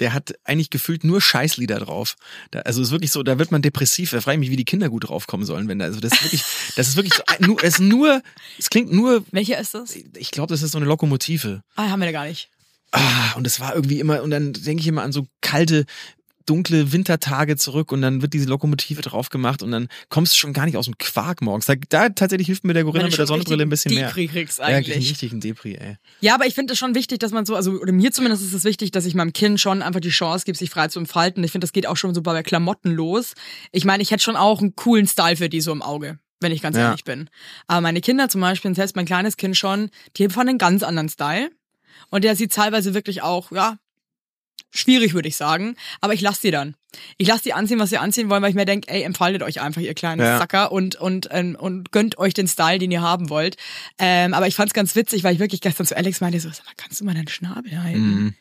[0.00, 2.16] der hat eigentlich gefühlt nur Scheißlieder drauf.
[2.50, 4.10] Da, also es ist wirklich so, da wird man depressiv.
[4.10, 6.24] Da frage ich mich, wie die Kinder gut draufkommen sollen, wenn da, also das ist
[6.24, 6.42] wirklich,
[6.76, 8.22] das ist wirklich so, nur, es nur,
[8.58, 9.96] es klingt nur, Welcher ist das?
[10.16, 11.62] Ich glaube, das ist so eine Lokomotive.
[11.76, 12.50] Ah, haben wir da gar nicht.
[12.92, 15.84] Ah, und es war irgendwie immer, und dann denke ich immer an so kalte,
[16.46, 20.54] dunkle Wintertage zurück und dann wird diese Lokomotive drauf gemacht und dann kommst du schon
[20.54, 21.66] gar nicht aus dem Quark morgens.
[21.66, 24.08] Da, da tatsächlich hilft mir der Gorilla mit der Sonnenbrille ein bisschen richtig mehr.
[24.08, 25.10] Depri kriegst Ja, einen eigentlich.
[25.10, 25.96] richtigen Depri, ey.
[26.22, 28.54] Ja, aber ich finde es schon wichtig, dass man so, also oder mir zumindest ist
[28.54, 31.44] es wichtig, dass ich meinem Kind schon einfach die Chance gebe, sich frei zu entfalten.
[31.44, 33.34] Ich finde, das geht auch schon so bei Klamotten los.
[33.70, 36.52] Ich meine, ich hätte schon auch einen coolen Style für die so im Auge, wenn
[36.52, 36.84] ich ganz Ja.
[36.88, 37.28] ehrlich bin.
[37.66, 40.82] Aber meine Kinder zum Beispiel, und selbst mein kleines Kind schon, die haben einen ganz
[40.82, 41.50] anderen Style.
[42.10, 43.76] Und der sieht teilweise wirklich auch, ja,
[44.70, 45.76] schwierig, würde ich sagen.
[46.00, 46.74] Aber ich lasse die dann.
[47.16, 49.60] Ich lasse die anziehen, was sie anziehen wollen, weil ich mir denke, ey, entfaltet euch
[49.60, 50.38] einfach, ihr kleinen Ja.
[50.38, 53.56] Sacker, und, und, ähm, und gönnt euch den Style, den ihr haben wollt.
[53.98, 56.64] Ähm, aber ich fand's ganz witzig, weil ich wirklich gestern zu Alex meinte, so, sag
[56.66, 58.00] mal, kannst du mal deinen Schnabel halten?
[58.22, 58.34] Mhm.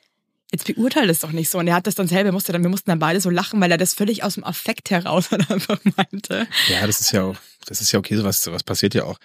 [0.51, 1.57] Jetzt beurteile das doch nicht so.
[1.59, 3.71] Und er hat das dann selber, musste dann, wir mussten dann beide so lachen, weil
[3.71, 6.47] er das völlig aus dem Affekt heraus einfach meinte.
[6.69, 7.35] Ja, das ist ja auch,
[7.67, 9.17] das ist ja okay, sowas, sowas passiert ja auch.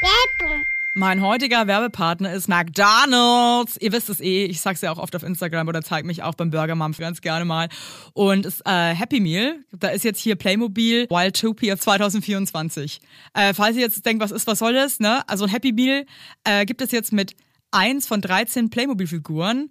[0.00, 0.64] Werbung.
[0.96, 3.76] Mein heutiger Werbepartner ist McDonald's.
[3.80, 6.34] Ihr wisst es eh, ich sag's ja auch oft auf Instagram oder zeig mich auch
[6.34, 7.68] beim Burger Mom ganz gerne mal.
[8.12, 13.00] Und es äh, Happy Meal, da ist jetzt hier Playmobil Wildtopia 2024.
[13.32, 15.28] Äh, falls ihr jetzt denkt, was ist, was soll das, ne?
[15.28, 16.06] Also ein Happy Meal
[16.44, 17.34] äh, gibt es jetzt mit
[17.72, 19.70] eins von 13 Playmobil-Figuren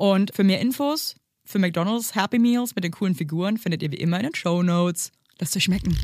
[0.00, 3.96] Und für mehr Infos für McDonalds Happy Meals mit den coolen Figuren findet ihr wie
[3.96, 5.12] immer in den Show Notes.
[5.38, 5.94] Lasst euch schmecken.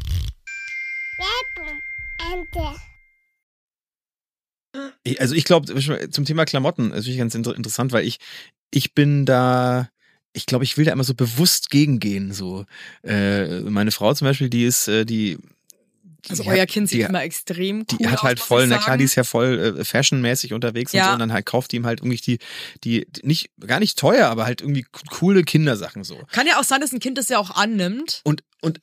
[5.05, 5.75] Ich- Also ich glaube,
[6.11, 8.19] zum Thema Klamotten ist wirklich ganz inter interessant, weil ich,
[8.71, 9.89] ich bin da,
[10.35, 12.33] ich glaube, ich will da immer so bewusst gegengehen.
[12.35, 12.67] So,
[13.03, 15.39] äh, meine Frau zum Beispiel, die ist, äh, die
[16.29, 18.47] Also die euer hat- Kind sieht die, immer extrem cool die hat aus, halt muss
[18.49, 21.07] voll, na klar, die ist ja voll äh, fashionmäßig unterwegs und Ja.
[21.09, 22.39] so und dann halt kauft die ihm halt irgendwie die,
[22.85, 26.21] die, nicht, gar nicht teuer, aber halt irgendwie coole Kindersachen so.
[26.33, 28.81] Kann ja auch sein, dass ein Kind das ja auch annimmt Und, und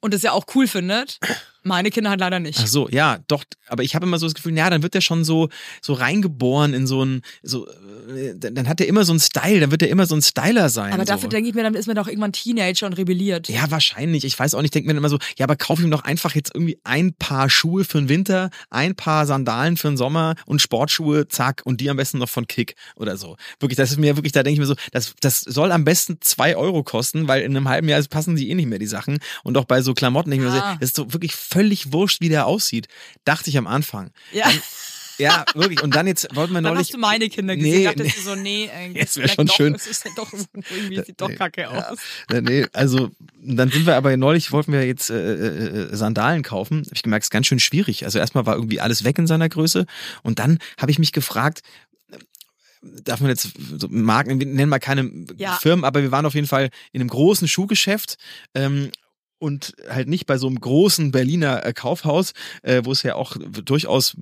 [0.00, 1.18] und das ja auch cool findet.
[1.64, 2.58] Meine Kinder halt leider nicht.
[2.62, 5.00] Ach so, ja, doch, aber ich habe immer so das Gefühl, ja, dann wird der
[5.00, 5.48] schon so
[5.80, 9.70] so reingeboren in so ein so äh, dann hat er immer so einen Style, dann
[9.70, 10.92] wird er immer so ein Styler sein.
[10.92, 11.28] Aber dafür so.
[11.28, 13.48] denke ich mir, dann ist man doch irgendwann Teenager und rebelliert.
[13.48, 14.24] ja, wahrscheinlich.
[14.24, 16.34] Ich weiß auch nicht, denke mir dann immer so, ja, aber kauf ihm doch einfach
[16.34, 20.60] jetzt irgendwie ein Paar Schuhe für den Winter, ein paar Sandalen für den Sommer und
[20.60, 23.36] Sportschuhe, zack, und die am besten noch von Kick oder so.
[23.60, 26.18] Wirklich, das ist mir wirklich, da denke ich mir so, das, das soll am besten
[26.20, 29.18] zwei Euro kosten, weil in einem halben Jahr passen die eh nicht mehr, die Sachen.
[29.44, 30.76] Und auch bei so Klamotten, denke ich mir so, Ah.
[30.80, 32.88] das ist so wirklich völlig wurscht, wie der aussieht.
[33.24, 34.10] Dachte ich am Anfang.
[34.32, 34.50] Ja.
[35.18, 35.82] Ja, wirklich.
[35.82, 36.88] Und dann jetzt wollten wir Dann neulich.
[36.88, 37.78] hast du meine Kinder gesehen.
[37.78, 38.22] Nee, dachtest nee.
[38.24, 39.74] so, nee, äh, Es wär vielleicht schon doch, schön.
[39.74, 41.98] Es ist ja doch irgendwie sieht doch kacke aus.
[42.30, 43.10] Ja, nee, also
[43.40, 45.34] dann sind wir aber neulich wollten wir jetzt äh,
[45.90, 46.78] äh, Sandalen kaufen.
[46.86, 48.04] Habe ich gemerkt, es ist ganz schön schwierig.
[48.04, 49.86] Also erstmal war irgendwie alles weg in seiner Größe
[50.22, 51.62] und dann habe ich mich gefragt,
[52.10, 52.16] äh,
[53.04, 55.56] darf man jetzt so Marken, wir nennen mal keine Ja.
[55.60, 58.16] Firmen, aber wir waren auf jeden Fall in einem großen Schuhgeschäft.
[58.54, 58.90] Ähm,
[59.42, 63.36] und halt nicht bei so einem großen Berliner äh, Kaufhaus, äh, wo es ja auch
[63.64, 64.16] durchaus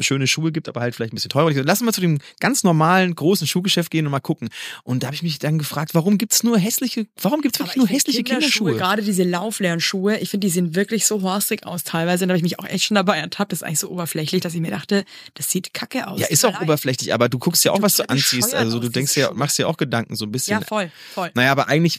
[0.00, 1.48] schöne Schuhe gibt, aber halt vielleicht ein bisschen teurer.
[1.48, 4.50] Ich gesagt, Lass uns mal zu dem ganz normalen großen Schuhgeschäft gehen und mal gucken.
[4.84, 7.88] Und da habe ich mich dann gefragt, warum gibt's nur hässliche, warum gibt's wirklich nur
[7.88, 8.76] hässliche Kinderschuhe?
[8.76, 12.24] Gerade diese Lauflernschuhe, ich finde, die sehen wirklich so horstig aus teilweise.
[12.24, 13.52] Und da habe ich mich auch echt schon dabei ertappt.
[13.52, 16.20] Das ist eigentlich so oberflächlich, dass ich mir dachte, das sieht kacke aus.
[16.20, 16.62] Ja, ist auch leid.
[16.62, 18.54] oberflächlich, aber du guckst ja auch, Du was du anziehst.
[18.54, 19.36] Also du denkst ja, Schuhe.
[19.36, 20.60] machst dir auch Gedanken so ein bisschen.
[20.60, 21.30] Ja, voll, voll.
[21.34, 21.98] Naja, aber eigentlich,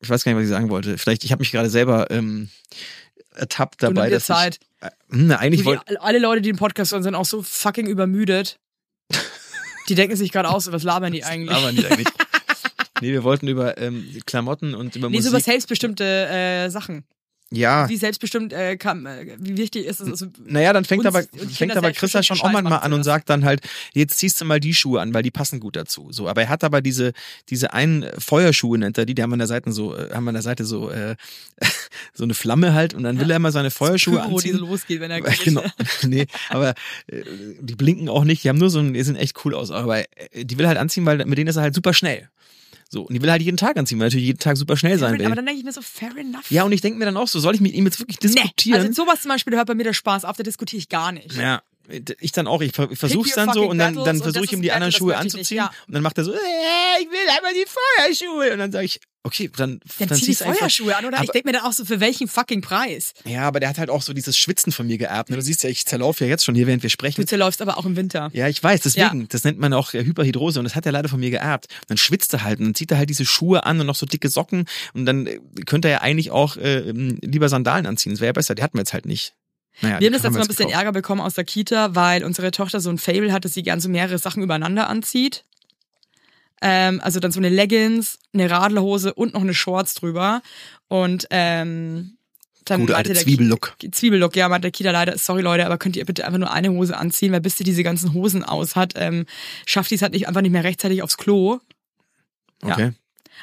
[0.00, 0.98] ich weiß gar nicht, was ich sagen wollte.
[0.98, 2.48] Vielleicht, ich habe mich gerade selber ähm,
[3.34, 4.58] ertappt dabei, dass Zeit.
[4.80, 4.86] ich.
[4.86, 6.00] Äh, hm, eigentlich Die, wollte.
[6.00, 8.58] alle Leute, die den Podcast hören, sind auch so fucking übermüdet.
[9.88, 11.56] Die denken sich gerade aus, was labern die eigentlich?
[11.56, 12.08] Aber nicht eigentlich.
[13.00, 15.30] nee, wir wollten über ähm, Klamotten und über Nee, so Musik.
[15.30, 17.04] über selbstbestimmte äh, Sachen.
[17.50, 20.08] Ja, Wie selbstbestimmt, äh, kann, äh, wie wichtig ist es?
[20.08, 23.04] Also, Naja, dann fängt uns- aber, fängt aber Christa schon selbstbestimmten auch machen an und
[23.04, 23.60] sagt dann halt,
[23.94, 26.08] jetzt ziehst du mal die Schuhe an, weil die passen gut dazu.
[26.10, 27.12] So, aber er hat aber diese,
[27.48, 30.34] diese einen Feuerschuhe nennt er die, die haben an der Seite so, äh, haben an
[30.34, 31.16] der Seite so, äh,
[32.12, 34.56] so eine Flamme halt und dann will er immer seine Feuerschuhe Pyro, die so anziehen.
[34.68, 35.62] losgeht, wenn er Genau,
[36.06, 36.74] nee, aber
[37.06, 37.22] äh,
[37.60, 40.00] die blinken auch nicht, die haben nur so ein, die sehen echt cool aus, aber
[40.00, 42.28] äh, die will halt anziehen, weil mit denen ist er halt super schnell.
[42.90, 45.14] So, und die will halt jeden Tag anziehen, weil natürlich jeden Tag super schnell sein
[45.14, 45.34] Aber will.
[45.34, 46.50] dann denke ich mir so, fair enough.
[46.50, 48.28] Ja, und ich denke mir dann auch so, soll ich mit ihm jetzt wirklich nee,
[48.28, 48.80] diskutieren?
[48.80, 51.12] also sowas zum Beispiel, da hört bei mir der Spaß auf, da diskutiere ich gar
[51.12, 51.34] nicht.
[51.34, 51.62] Ja,
[52.20, 52.60] ich dann auch.
[52.62, 54.92] Ich, ver- ich versuch's your dann so und dann, dann versuche ich ihm die anderen
[54.92, 55.58] Schuhe ich anzuziehen.
[55.58, 55.70] ja.
[55.86, 56.36] Und dann macht er so, äh,
[57.00, 58.52] ich will einmal die Feuerschuhe.
[58.52, 60.58] Und dann sage ich, okay, dann, Dann, dann zieh die zieh's einfach.
[60.60, 61.16] Feuerschuhe an, oder?
[61.16, 63.12] ich Aber- denke mir dann auch so, für welchen fucking Preis?
[63.24, 65.30] Ja, aber der hat halt auch so dieses Schwitzen von mir geerbt.
[65.30, 65.36] ne?
[65.36, 67.20] Du siehst ja, ich zerlaufe ja jetzt schon hier, während wir sprechen.
[67.20, 68.30] Du zerläufst aber auch im Winter.
[68.32, 69.28] Ja, ich weiß, deswegen.
[69.28, 71.66] Das nennt man auch äh, Hyperhidrose und das hat er leider von mir geerbt.
[71.82, 73.94] Und dann schwitzt er halt und dann zieht er halt diese Schuhe an und noch
[73.96, 77.86] so dicke Socken und dann äh, könnte er ja eigentlich auch äh, ähm, lieber Sandalen
[77.86, 78.12] anziehen.
[78.12, 78.54] Das wäre ja besser.
[78.54, 79.34] Die hatten wir jetzt halt nicht.
[79.80, 80.74] Naja, Wir haben das jetzt mal ein bisschen gekauft.
[80.74, 83.80] Ärger bekommen aus der Kita, weil unsere Tochter so ein Fable hat, dass sie gern
[83.80, 85.44] so mehrere Sachen übereinander anzieht.
[86.60, 90.42] Ähm, also dann so eine Leggings, eine Radlerhose und noch eine Shorts drüber.
[90.88, 92.18] Und ähm,
[92.64, 93.76] dann Gute alte Zwiebellook.
[93.90, 96.70] Zwiebellook, ja, meinte der Kita leider, sorry Leute, aber könnt ihr bitte einfach nur eine
[96.70, 99.26] Hose anziehen, weil bis sie diese ganzen Hosen aus hat, ähm,
[99.66, 101.60] schafft die es halt nicht, einfach nicht mehr rechtzeitig aufs Klo.
[102.62, 102.72] Ja.
[102.72, 102.92] Okay.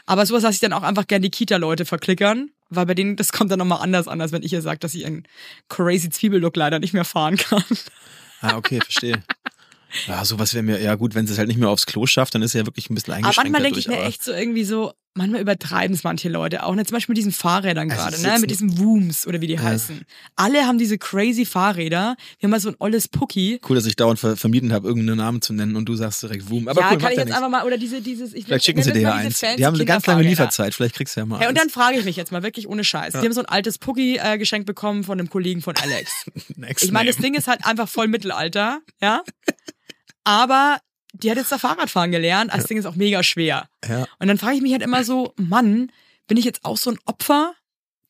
[0.05, 3.31] Aber sowas lasse ich dann auch einfach gern die Kita-Leute verklickern, weil bei denen, das
[3.31, 5.23] kommt dann nochmal anders an, als wenn ich ihr sage, dass ich einen
[5.69, 7.63] crazy Zwiebellook leider nicht mehr fahren kann.
[8.41, 9.23] Ah, okay, verstehe.
[10.07, 12.35] Ja, sowas wäre mir, ja gut, wenn sie es halt nicht mehr aufs Klo schafft,
[12.35, 14.23] dann ist sie ja wirklich ein bisschen Aber eingeschränkt manchmal denke ich mir aber- echt
[14.23, 16.75] so irgendwie so, manchmal übertreiben es manche Leute auch.
[16.75, 16.85] Ne?
[16.85, 18.39] Zum Beispiel mit diesen Fahrrädern Also gerade, ne?
[18.39, 20.05] mit diesen Wooms oder wie die heißen.
[20.35, 22.15] Alle haben diese crazy Fahrräder.
[22.39, 23.59] Wir haben mal so ein olles Pucki.
[23.67, 26.49] Cool, dass ich dauernd ver vermieden habe, irgendeinen Namen zu nennen und du sagst direkt
[26.49, 26.67] Boom.
[26.67, 27.37] Aber ja, cool, kann ich ja jetzt nichts.
[27.37, 29.39] einfach mal, oder diese, dieses, ich Vielleicht schicken sie dir ja eins.
[29.39, 30.23] Die haben eine ganz lange.
[30.23, 32.67] Lieferzeit, vielleicht kriegst du ja mal Hey, und dann frage ich mich jetzt mal wirklich
[32.67, 33.13] ohne Scheiß.
[33.13, 36.25] Die haben so ein altes Pucki äh, geschenkt bekommen von einem Kollegen von Alex.
[36.55, 37.17] Next Ich meine, das.
[37.17, 39.21] Ding ist halt einfach voll Mittelalter, ja.
[40.23, 40.79] Aber
[41.21, 42.51] die hat jetzt da Fahrradfahren gelernt.
[42.53, 43.69] Das Ding ist auch mega schwer.
[43.87, 44.05] Ja.
[44.19, 45.91] Und dann frage ich mich halt immer so, Mann,
[46.27, 47.53] bin ich jetzt auch so ein Opfer,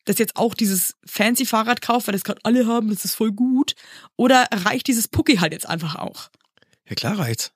[0.04, 3.32] das jetzt auch dieses fancy Fahrrad kauft, weil das gerade alle haben, das ist voll
[3.32, 3.74] gut?
[4.16, 6.30] Oder reicht dieses Pucki halt jetzt einfach auch?
[6.88, 7.52] Ja, klar reicht's.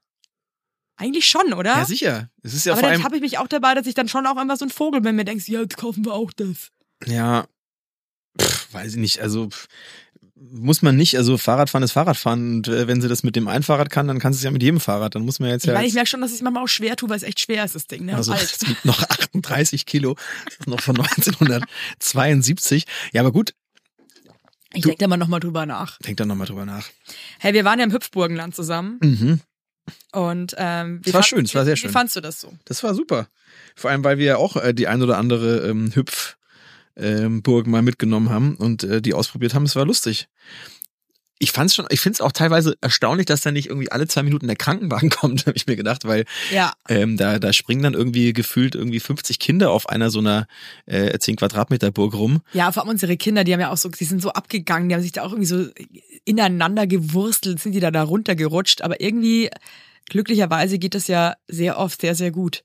[0.97, 1.77] Eigentlich schon, oder?
[1.77, 2.29] Ja, sicher.
[2.43, 4.27] Es ist ja Aber vor dann habe ich mich auch dabei, dass ich dann schon
[4.27, 6.71] auch immer so ein Vogel bin, mir denkst, ja, jetzt kaufen wir auch das.
[7.07, 7.47] ja,
[8.39, 9.49] pff, weiß ich nicht, also
[10.53, 13.63] muss man nicht, also Fahrradfahren ist Fahrradfahren und äh, wenn sie das mit dem einen
[13.63, 15.69] Fahrrad kann, dann kann sie es ja mit jedem Fahrrad, dann muss man jetzt Ich
[15.69, 17.41] ja meine, ich merke schon, dass ich es manchmal auch schwer tue, weil es echt
[17.41, 18.07] schwer ist, das Ding.
[18.07, 18.17] Ne?
[18.17, 18.43] Also alt.
[18.61, 22.85] es wiegt noch 38 Kilo, das ist noch von 1972.
[23.13, 23.55] Ja, aber gut,
[24.73, 25.99] Ich denke da mal nochmal drüber nach.
[25.99, 26.89] denk da nochmal drüber nach.
[27.39, 28.99] Hey, wir waren ja im Hüpfburgenland zusammen.
[29.03, 29.41] Mhm.
[30.13, 31.91] Und ähm, wie Es war fand- schön, es war sehr schön.
[31.91, 32.53] Wie fandst du das so?
[32.65, 33.29] Das war super.
[33.75, 36.37] Vor allem, weil wir ja auch äh, die ein oder andere ähm, Hüpf
[36.97, 39.65] ähm, Burg mal mitgenommen haben und äh, die ausprobiert haben.
[39.65, 40.29] Es war lustig.
[41.43, 44.47] Ich fand's schon, ich find's auch teilweise erstaunlich, dass da nicht irgendwie alle zwei Minuten
[44.47, 48.35] der Krankenwagen kommt, habe ich mir gedacht, weil Ja, ähm, da, da springen dann irgendwie
[48.35, 50.47] gefühlt irgendwie 50 Kinder auf einer so einer
[50.85, 52.43] äh, 10 Quadratmeter Burg rum.
[52.53, 54.95] ja, vor allem unsere Kinder, die haben ja auch so, die sind so abgegangen, die
[54.95, 55.67] haben sich da auch irgendwie so
[56.27, 59.49] ineinander gewurstelt, sind die da da runtergerutscht, aber irgendwie
[60.11, 62.65] glücklicherweise geht das ja sehr oft sehr, sehr gut.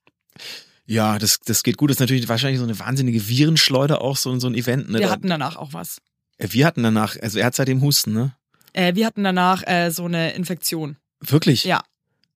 [0.87, 1.89] Ja, das, das geht gut.
[1.89, 4.89] Das ist natürlich wahrscheinlich so eine wahnsinnige Virenschleuder auch, so, so ein Event.
[4.89, 4.99] Ne?
[4.99, 5.99] Wir hatten danach auch was.
[6.37, 8.35] äh, wir hatten danach, also er hat seitdem Husten, ne?
[8.73, 10.97] Äh, wir hatten danach äh, so eine Infektion.
[11.21, 11.63] Wirklich?
[11.63, 11.81] Ja,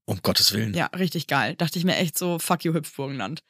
[0.06, 0.74] Um Gottes Willen.
[0.74, 1.56] ja, richtig geil.
[1.56, 3.44] Dachte ich mir echt so, fuck you Hüpfburgenland.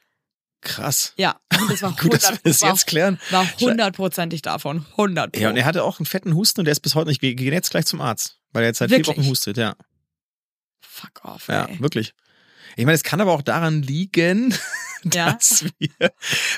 [0.60, 1.14] Krass.
[1.16, 3.18] Ja, das war Gut, dass wir 100, das war, jetzt klären.
[3.30, 4.84] war hundertprozentig davon.
[4.92, 5.40] 100 Pro.
[5.40, 7.34] Ja, und er hatte auch einen fetten Husten und der ist bis heute nicht, wir
[7.34, 8.38] gehen jetzt gleich zum Arzt.
[8.52, 9.06] Weil er jetzt seit Wirklich?
[9.06, 9.74] vier Wochen hustet, ja.
[10.82, 11.80] Fuck off, Ja, ey.
[11.80, 12.12] wirklich.
[12.76, 14.54] Ich meine, es kann aber auch daran liegen,
[15.14, 15.32] Ja.
[15.32, 15.88] dass wir,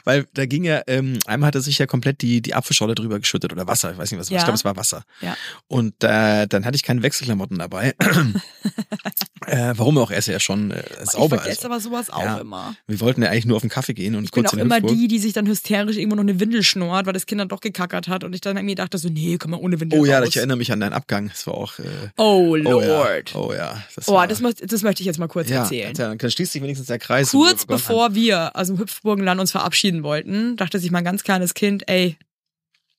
[0.05, 3.19] weil da ging ja, ähm, einmal hat er sich ja komplett die, die Apfelschorle drüber
[3.21, 4.39] geschüttet oder Wasser, ich weiß nicht was, Ja.
[4.39, 5.05] ich glaube es war Wasser.
[5.21, 5.37] Ja.
[5.69, 7.95] Und äh, dann hatte ich keine Wechselklamotten dabei.
[9.47, 11.37] äh, warum auch, er ist ja schon äh, sauber.
[11.37, 11.67] Ich vergesse Also.
[11.69, 12.39] aber sowas auch Ja.
[12.39, 12.75] immer.
[12.87, 14.65] Wir wollten ja eigentlich nur auf den Kaffee gehen und Ich bin kurz auch in
[14.67, 14.97] immer Hüpfburg.
[14.97, 17.61] die, die sich dann hysterisch irgendwo noch eine Windel schnurrt, weil das Kind dann doch
[17.61, 20.19] gekackert hat und ich dann irgendwie dachte so, nee, komm mal ohne Windel Oh ja,
[20.19, 20.29] raus.
[20.29, 21.29] ich erinnere mich an deinen Abgang.
[21.29, 21.79] Das war auch.
[21.79, 21.83] Äh,
[22.17, 23.31] Oh oh Lord.
[23.33, 23.39] ja.
[23.41, 23.83] Oh ja.
[23.95, 25.93] Das Oh, war, das, das möchte ich jetzt mal kurz ja, erzählen.
[25.95, 27.31] Dann dann schließt sich wenigstens der Kreis.
[27.31, 31.23] Kurz wo wir bevor wir aus dem Hüpfburgenland uns verabschieden wollten, dachte sich mein ganz
[31.23, 32.17] kleines Kind, ey,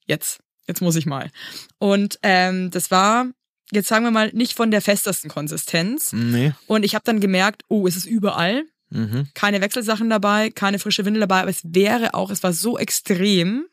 [0.05, 1.29] jetzt, jetzt muss ich mal.
[1.79, 3.25] Und ähm, das war,
[3.71, 6.13] jetzt sagen wir mal, nicht von der festesten Konsistenz.
[6.13, 6.53] Nee.
[6.67, 8.63] Und ich habe dann gemerkt, oh, es ist überall.
[8.89, 9.27] Mhm.
[9.33, 13.65] Keine Wechselsachen dabei, keine frische Windel dabei, aber es wäre auch, es war so extrem,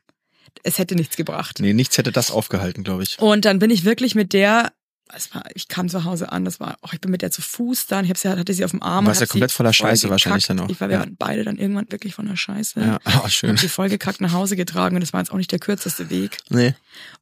[0.63, 1.59] es hätte nichts gebracht.
[1.61, 3.19] Nee, nichts hätte das aufgehalten, glaube ich.
[3.19, 4.73] Und dann bin ich wirklich mit der,
[5.15, 7.43] es war, ich kam zu Hause an, das war, oh, ich bin mit der zu
[7.43, 8.97] Fuß dann, ich hab sie, hatte sie auf dem Arm.
[8.97, 10.69] Du und warst ja komplett voller voll Scheiße wahrscheinlich dann noch.
[10.69, 11.01] Ich war, wir Ja.
[11.01, 12.81] waren beide dann irgendwann wirklich von der Scheiße.
[12.81, 13.51] Ja, oh, Ich schön.
[13.51, 16.11] hab sie voll gekackt nach Hause getragen und das war jetzt auch nicht der kürzeste
[16.11, 16.39] Weg.
[16.49, 16.75] Nee.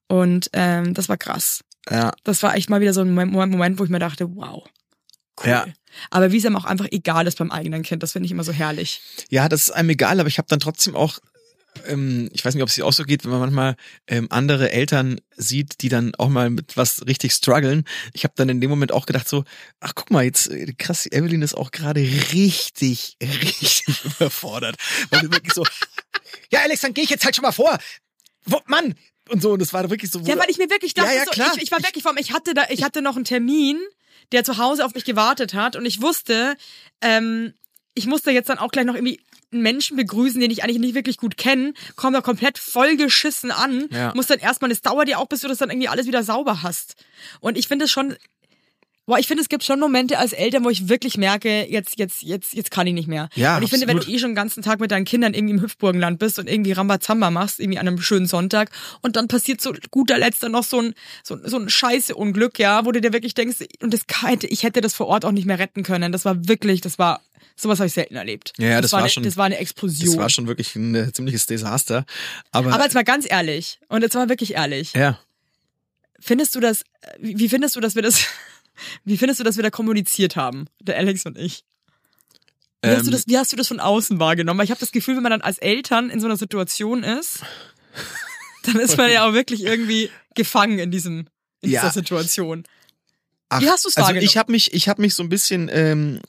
[0.07, 1.63] Und ähm, das war krass.
[1.91, 2.13] Ja.
[2.25, 4.65] Das war echt mal wieder so ein Moment, Moment wo ich mir dachte, wow.
[5.43, 5.51] Cool.
[5.51, 5.67] Ja.
[6.11, 8.45] Aber wie es einem auch einfach egal ist beim eigenen Kind, das finde ich immer
[8.45, 9.01] so herrlich.
[9.31, 11.19] Ja, das ist einem egal, aber ich habe dann trotzdem auch,
[11.87, 14.71] ähm, ich weiß nicht, ob es dir auch so geht, wenn man manchmal ähm, andere
[14.73, 17.85] Eltern sieht, die dann auch mal mit was richtig strugglen.
[18.13, 19.45] Ich habe dann in dem Moment auch gedacht so,
[19.81, 24.77] ach guck mal, jetzt äh, krass, die Evelyn ist auch gerade richtig, richtig überfordert.
[25.11, 25.65] Weil du wirklich so,
[26.51, 27.79] ja Alex, dann gehe ich jetzt halt schon mal vor.
[28.45, 28.95] Wo, Mann!
[29.29, 30.21] Und so, und das war wirklich so.
[30.21, 31.57] Ja, weil ich mir wirklich dachte, Ja, ja, so.
[31.57, 33.79] Ich, ich war wirklich vom, ich hatte da, ich hatte noch einen Termin,
[34.33, 36.57] der zu Hause auf mich gewartet hat und ich wusste,
[37.03, 37.53] ähm,
[37.95, 39.21] ich musste jetzt dann auch gleich noch irgendwie
[39.53, 43.87] einen Menschen begrüßen, den ich eigentlich nicht wirklich gut kenne, komme da komplett vollgeschissen an,
[43.91, 44.13] Ja.
[44.15, 46.63] muss dann erstmal, es dauert ja auch, bis du das dann irgendwie alles wieder sauber
[46.63, 46.97] hast.
[47.41, 48.17] Und ich finde es schon,
[49.09, 52.23] boah, ich finde, es gibt schon Momente als Eltern, wo ich wirklich merke, jetzt, jetzt,
[52.23, 53.31] jetzt, jetzt kann ich nicht mehr.
[53.35, 54.17] Ja, und ich finde, wenn du absolut.
[54.17, 57.31] eh schon den ganzen Tag mit deinen Kindern irgendwie im Hüpfburgenland bist und irgendwie Rambazamba
[57.31, 60.95] machst, irgendwie an einem schönen Sonntag und dann passiert so guter Letzter noch so ein,
[61.25, 64.63] so, so ein scheiße Unglück, ja, wo du dir wirklich denkst, und das kann, ich
[64.63, 66.13] hätte das vor Ort auch nicht mehr retten können.
[66.13, 67.23] Das war wirklich, das war,
[67.57, 68.53] sowas habe ich selten erlebt.
[68.59, 70.09] Ja, ja, das war eine, schon- Das war eine Explosion.
[70.15, 72.05] Das war schon wirklich ein äh, ziemliches Desaster.
[72.53, 75.19] Aber, Aber jetzt mal ganz ehrlich, und jetzt mal wirklich ehrlich, ja.
[76.21, 76.85] findest du das,
[77.21, 78.27] wie findest du, dass wir das,
[79.05, 81.65] wie findest du, dass wir da kommuniziert haben, der Alex und ich?
[82.83, 84.59] Wie, hast du Ähm, das, wie hast du das von außen wahrgenommen?
[84.59, 87.41] Weil ich habe das Gefühl, wenn man dann als Eltern in so einer Situation ist,
[88.65, 91.27] dann ist man ja auch wirklich irgendwie gefangen in diesem
[91.61, 91.81] in Ja.
[91.81, 92.65] dieser Situation.
[93.49, 94.25] Ach, Wie hast du's also wahrgenommen?
[94.27, 96.21] ich habe mich, ich habe mich so ein bisschen ähm,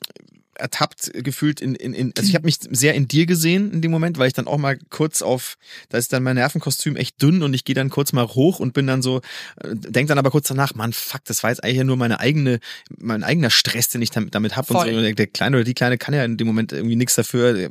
[0.60, 3.90] ertappt gefühlt in, in, in also ich habe mich sehr in dir gesehen in dem
[3.90, 5.56] Moment, weil ich dann auch mal kurz auf,
[5.88, 8.72] da ist dann mein Nervenkostüm echt dünn und ich gehe dann kurz mal hoch und
[8.72, 9.18] bin dann so,
[9.62, 12.20] äh, denk dann aber kurz danach, Mann, fuck, das war jetzt eigentlich ja nur meine
[12.20, 12.60] eigene,
[12.98, 14.84] mein eigener Stress, den ich damit, damit hab und so.
[14.84, 17.70] Der, der Kleine oder die Kleine kann ja in dem Moment irgendwie nichts dafür,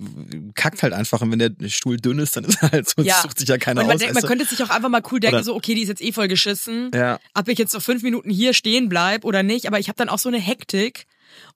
[0.55, 3.21] kackt halt einfach und wenn der Stuhl dünn ist, dann ist er halt so, Ja.
[3.21, 3.99] sucht sich ja keiner Und man, aus.
[4.01, 6.01] denkt, man könnte sich auch einfach mal cool denken, Oder- so, okay, die ist jetzt
[6.01, 6.91] eh voll geschissen.
[6.93, 7.19] Ja.
[7.33, 10.09] Ob ich jetzt noch fünf Minuten hier stehen bleib oder nicht, aber ich habe dann
[10.09, 11.05] auch so eine Hektik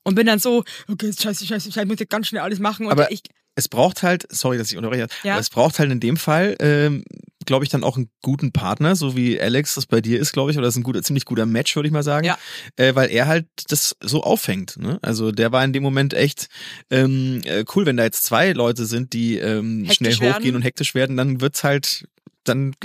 [0.04, 2.90] und bin dann so, okay, scheiße, scheiße, scheiße, ich muss jetzt ganz schnell alles machen.
[2.90, 3.22] Aber ich,
[3.56, 5.34] es braucht halt, sorry, dass ich unterbreche, Ja.
[5.34, 7.04] aber es braucht halt in dem Fall, ähm,
[7.46, 10.52] glaube ich, dann auch einen guten Partner, so wie Alex das bei dir ist, glaube
[10.52, 12.26] ich, oder das ist ein guter, ziemlich guter Match, würde ich mal sagen.
[12.26, 12.38] Ja.
[12.78, 14.78] Äh, weil er halt das so auffängt.
[14.78, 14.98] Ne?
[15.02, 16.48] Also der war in dem Moment echt
[16.90, 20.36] ähm, äh, cool, wenn da jetzt zwei Leute sind, die ähm, Hektisch schnell werden.
[20.38, 22.08] hochgehen und hektisch werden, dann wird's halt
[22.44, 22.76] dann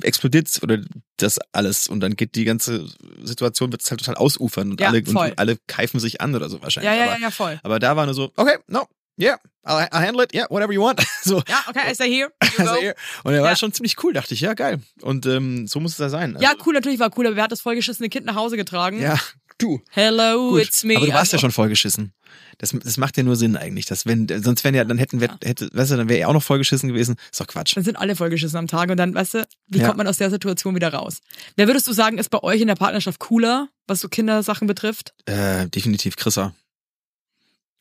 [0.00, 0.78] explodiert's oder
[1.16, 2.86] das alles und dann geht die ganze
[3.22, 5.30] Situation wird's halt total ausufern und Ja, alle und, voll.
[5.30, 6.90] und alle keifen sich an oder so wahrscheinlich.
[6.92, 7.60] ja, ja, aber, ja, ja, voll.
[7.62, 8.86] aber da war nur so, okay, no,
[9.20, 11.00] yeah, I'll, I'll handle it, yeah, whatever you want.
[11.22, 11.42] so.
[11.46, 12.30] Ja, okay, I stay here.
[12.58, 12.74] You go.
[12.82, 12.94] er-
[13.24, 13.56] und er war Ja.
[13.56, 14.80] schon ziemlich cool, dachte ich, ja, geil.
[15.02, 16.34] Und ähm, so muss es da sein.
[16.36, 19.00] Also, Ja, cool, natürlich war cool, aber wer hat das vollgeschissene Kind nach Hause getragen?
[19.00, 19.18] Ja,
[19.62, 19.80] Du.
[19.90, 20.62] Hello, Gut.
[20.62, 20.96] it's me.
[20.96, 22.12] Aber du warst ja schon vollgeschissen.
[22.58, 23.86] Das, das macht ja nur Sinn eigentlich.
[23.86, 26.32] Dass wenn, sonst wären ja, dann hätten wir, hätte, weißt du, dann wäre er auch
[26.32, 27.14] noch vollgeschissen gewesen.
[27.30, 27.76] Ist doch Quatsch.
[27.76, 29.86] Dann sind alle vollgeschissen am Tag und dann, weißt du, wie Ja.
[29.86, 31.18] kommt man aus der Situation wieder raus?
[31.56, 35.14] Wer würdest du sagen, ist bei euch in der Partnerschaft cooler, was so Kindersachen betrifft?
[35.26, 36.54] Äh, definitiv Chrissa.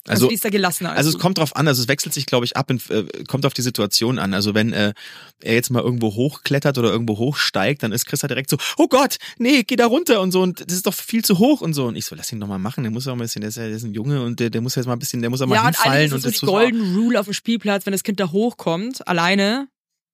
[0.07, 0.89] Also, Also, die ist da gelassener.
[0.91, 3.03] als also es kommt drauf an, also es wechselt sich, glaube ich, ab, in, äh,
[3.27, 4.33] kommt auf die Situation an.
[4.33, 4.93] Also wenn äh,
[5.41, 9.17] er jetzt mal irgendwo hochklettert oder irgendwo hochsteigt, dann ist Christa direkt so, oh Gott,
[9.37, 11.85] nee, geh da runter und so und das ist doch viel zu hoch und so.
[11.85, 13.49] Und ich so, lass ihn doch mal machen, der muss ja auch ein bisschen, der
[13.49, 15.29] ist ja der ist ein Junge und der, der muss jetzt mal ein bisschen, der
[15.29, 17.19] muss ja mal ja, und hinfallen ist und es so das die so- Golden Rule
[17.19, 19.67] auf dem Spielplatz, wenn das Kind da hochkommt, alleine,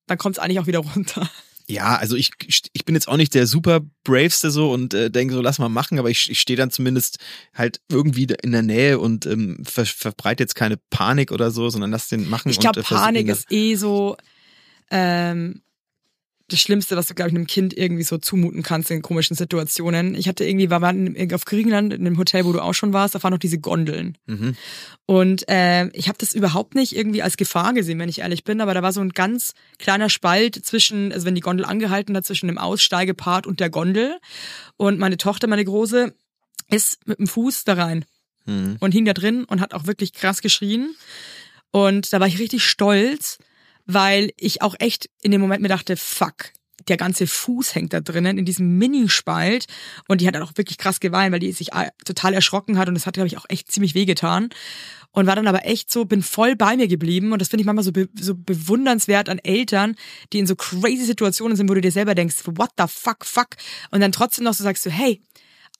[0.06, 1.28] dann kommt es eigentlich auch wieder runter.
[1.70, 2.30] Ja, also ich,
[2.72, 5.68] ich bin jetzt auch nicht der super Braveste so und äh, denke so, lass mal
[5.68, 7.18] machen, aber ich, ich stehe dann zumindest
[7.54, 11.90] halt irgendwie in der Nähe und ähm, ver, verbreite jetzt keine Panik oder so, sondern
[11.90, 12.48] lass den machen.
[12.48, 14.16] Ich glaube, äh, Panik ist eh so
[14.90, 15.60] ähm,
[16.48, 20.14] das Schlimmste, was du, glaube ich, einem Kind irgendwie so zumuten kannst in komischen Situationen.
[20.14, 23.14] Ich hatte irgendwie, war wir auf Griechenland in einem Hotel, wo du auch schon warst,
[23.14, 24.16] da waren noch diese Gondeln.
[24.26, 24.56] Mhm.
[25.04, 28.60] Und äh, ich habe das überhaupt nicht irgendwie als Gefahr gesehen, wenn ich ehrlich bin,
[28.60, 32.24] aber da war so ein ganz kleiner Spalt zwischen, also wenn die Gondel angehalten hat,
[32.24, 34.18] zwischen dem Aussteigepart und der Gondel.
[34.76, 36.14] Und meine Tochter, meine Große,
[36.70, 38.04] ist mit dem Fuß da rein
[38.48, 38.76] Mhm.
[38.80, 40.94] und hing da drin und hat auch wirklich krass geschrien.
[41.70, 43.38] Und da war ich richtig stolz,
[43.88, 46.52] weil ich auch echt in dem Moment mir dachte, fuck,
[46.86, 49.66] der ganze Fuß hängt da drinnen in diesem Minispalt.
[50.06, 51.70] Und die hat dann auch wirklich krass geweint, weil die sich
[52.04, 52.88] total erschrocken hat.
[52.88, 54.50] Und das hat, glaube ich, auch echt ziemlich wehgetan.
[55.10, 57.32] Und war dann aber echt so, bin voll bei mir geblieben.
[57.32, 59.96] Und das finde ich manchmal so, be so bewundernswert an Eltern,
[60.32, 63.48] die in so crazy Situationen sind, wo du dir selber denkst, what the fuck, fuck.
[63.90, 65.20] Und dann trotzdem noch so sagst du, hey,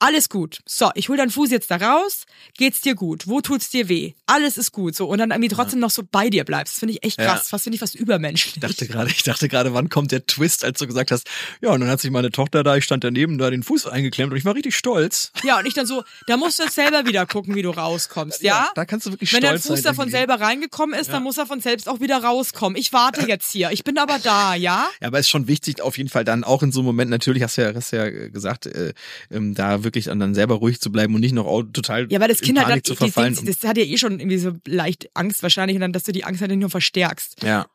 [0.00, 0.60] alles gut.
[0.66, 2.24] So, ich hol deinen Fuß jetzt da raus.
[2.56, 3.26] Geht's dir gut?
[3.26, 4.12] Wo tut's dir weh?
[4.26, 4.94] Alles ist gut.
[4.94, 6.78] So und dann irgendwie trotzdem noch so bei dir bleibst.
[6.78, 7.34] Finde ich echt Ja.
[7.34, 7.52] krass.
[7.52, 8.54] Was finde ich fast übermenschlich.
[8.56, 11.26] Ich dachte gerade, ich dachte gerade, wann kommt der Twist, als du gesagt hast,
[11.60, 14.32] ja, und dann hat sich meine Tochter da, ich stand daneben, da den Fuß eingeklemmt
[14.32, 15.32] und ich war richtig stolz.
[15.42, 18.42] Ja, und ich dann so, da musst du jetzt selber wieder gucken, wie du rauskommst,
[18.42, 18.68] ja?
[18.74, 19.82] Da kannst du wirklich Wenn dein stolz Fuß sein.
[19.84, 20.16] davon irgendwie.
[20.18, 22.76] selber reingekommen ist, dann muss er von selbst auch wieder rauskommen.
[22.78, 23.70] Ich warte jetzt hier.
[23.72, 24.88] Ich bin aber da, ja?
[25.00, 27.10] Ja, aber es ist schon wichtig, auf jeden Fall dann auch in so einem Moment,
[27.10, 28.92] natürlich hast du ja, hast ja gesagt, äh,
[29.30, 32.28] ähm, da wirklich dann, dann selber ruhig zu bleiben und nicht noch total Ja, weil
[32.28, 33.34] das in Kind hat dann, zu die, verfallen.
[33.34, 36.12] die, das hat ja eh schon irgendwie so leicht Angst wahrscheinlich und dann, dass du
[36.12, 37.42] die Angst halt nicht nur verstärkst.
[37.42, 37.66] ja.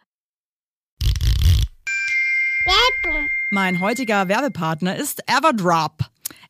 [3.51, 6.05] Mein heutiger Werbepartner ist Everdrop.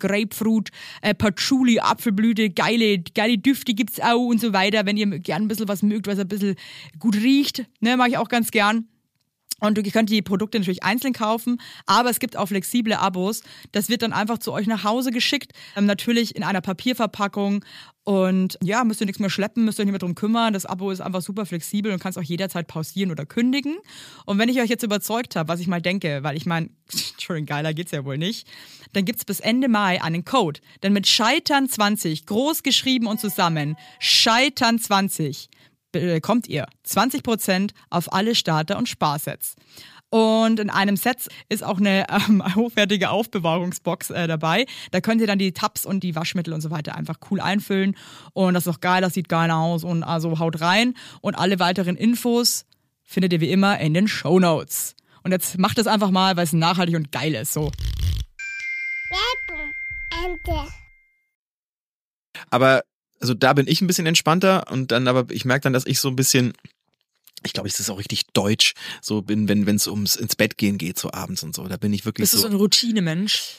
[0.00, 0.70] Grapefruit,
[1.02, 4.86] äh, Patchouli, Apfelblüte, geile, geile Düfte gibt's auch und so weiter.
[4.86, 6.56] Wenn ihr gern ein bisschen was mögt, was ein bisschen
[6.98, 8.88] gut riecht, ne, mag ich auch ganz gern.
[9.60, 13.42] Und du könnt die Produkte natürlich einzeln kaufen, aber es gibt auch flexible Abos.
[13.72, 17.64] Das wird dann einfach zu euch nach Hause geschickt, ähm, natürlich in einer Papierverpackung.
[18.10, 20.52] Und ja, müsst ihr nichts mehr schleppen, müsst ihr nicht mehr drum kümmern.
[20.52, 23.78] Das Abo ist einfach super flexibel und kannst auch jederzeit pausieren oder kündigen.
[24.26, 26.70] Und wenn ich euch jetzt überzeugt habe, was ich mal denke, weil ich meine,
[27.12, 28.48] Entschuldigung, geiler geht's ja wohl nicht,
[28.94, 30.58] dann gibt's bis Ende Mai einen Code.
[30.82, 35.46] Denn mit Scheitern20, groß geschrieben und zusammen, Scheitern20,
[35.92, 39.54] bekommt ihr 20% auf alle Starter- und Sparsets.
[40.10, 44.66] Und in einem Set ist auch eine ähm, hochwertige Aufbewahrungsbox äh, dabei.
[44.90, 47.96] Da könnt ihr dann die Tabs und die Waschmittel und so weiter einfach cool einfüllen.
[48.32, 50.94] Und das ist auch geil, das sieht geil aus und also haut rein.
[51.20, 52.66] Und alle weiteren Infos
[53.04, 54.96] findet ihr wie immer in den Show Notes.
[55.22, 57.52] Und jetzt macht es einfach mal, weil es nachhaltig und geil ist.
[57.52, 57.70] So.
[62.50, 62.82] Aber
[63.20, 66.00] also da bin ich ein bisschen entspannter und dann aber ich merke dann, dass ich
[66.00, 66.52] so ein bisschen
[67.44, 70.58] ich glaube, es ist auch richtig deutsch, so bin, wenn wenn es ums ins Bett
[70.58, 72.54] gehen geht so abends und so, da bin ich wirklich Bist du so so ein
[72.54, 73.54] Routinemensch?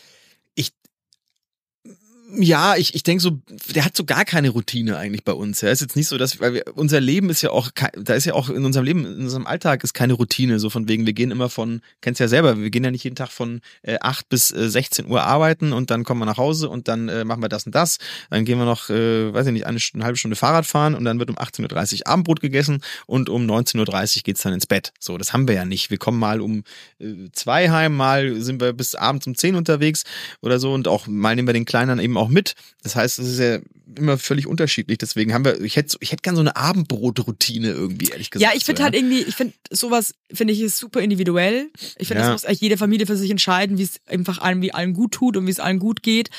[2.34, 3.42] Ja, ich, ich denke so,
[3.76, 5.60] der hat so gar keine Routine eigentlich bei uns.
[5.62, 8.26] Ja, ist jetzt nicht so, dass, weil wir, unser Leben ist ja auch, da ist
[8.26, 10.58] ja auch in unserem Leben, in unserem Alltag ist keine Routine.
[10.60, 13.18] So von wegen, wir gehen immer von, kennst ja selber, wir gehen ja nicht jeden
[13.18, 16.70] Tag von äh, 8 bis äh, 16 Uhr arbeiten und dann kommen wir nach Hause
[16.70, 17.98] und dann äh, machen wir das und das.
[18.30, 21.04] Dann gehen wir noch, äh, weiß ich nicht, eine, eine halbe Stunde Fahrrad fahren und
[21.04, 24.94] dann wird um 18.30 Uhr Abendbrot gegessen und um 19.30 Uhr geht's dann ins Bett.
[25.00, 25.90] So, das haben wir ja nicht.
[25.90, 26.64] Wir kommen mal um
[27.00, 30.04] äh, zwei heim, mal sind wir bis abends um 10 unterwegs
[30.42, 32.56] oder so und auch mal nehmen wir den Kleinen eben auch mit.
[32.84, 33.60] Das heißt, es ist ja
[33.98, 34.98] immer völlig unterschiedlich.
[34.98, 38.52] Deswegen haben wir, ich hätte, ich hätte gern so eine Abendbrotroutine irgendwie, ehrlich gesagt.
[38.52, 41.70] Ja, ich finde so, halt irgendwie, ich finde sowas, finde ich, ist super individuell.
[41.98, 42.30] Ich finde, Ja.
[42.30, 45.14] das muss eigentlich jede Familie für sich entscheiden, wie es einfach allen, wie allen gut
[45.14, 46.30] tut und wie es allen gut geht.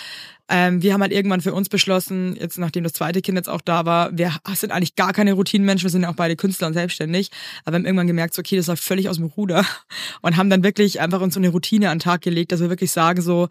[0.48, 3.60] Ähm, wir haben halt irgendwann für uns beschlossen, jetzt nachdem das zweite Kind jetzt auch
[3.60, 6.74] da war, wir sind eigentlich gar keine Routinenmenschen, wir sind ja auch beide Künstler und
[6.74, 7.30] selbstständig,
[7.64, 9.64] aber wir haben irgendwann gemerkt, so, okay, das läuft völlig aus dem Ruder
[10.20, 12.68] und haben dann wirklich einfach uns so eine Routine an den Tag gelegt, dass wir
[12.68, 13.48] wirklich sagen so,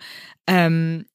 [0.47, 1.05] ähm,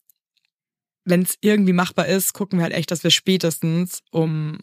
[1.07, 4.59] wenn es irgendwie machbar ist, gucken wir halt echt, dass wir spätestens um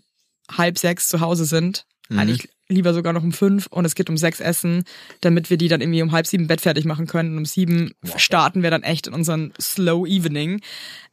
[0.52, 1.86] halb sechs zu Hause sind.
[2.10, 2.20] Mhm.
[2.20, 4.84] Eigentlich lieber sogar noch um fünf und es geht um sechs Essen,
[5.22, 7.32] damit wir die dann irgendwie um halb sieben Bett fertig machen können.
[7.32, 10.62] Und um sieben starten wir dann echt in unseren Slow Evening.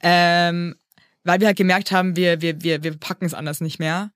[0.03, 0.75] Ähm,
[1.23, 4.13] weil wir halt gemerkt haben, wir, wir, wir, wir packen es anders nicht mehr.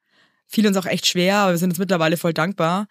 [0.47, 2.87] Fiel uns auch echt schwer, aber wir sind uns mittlerweile voll dankbar.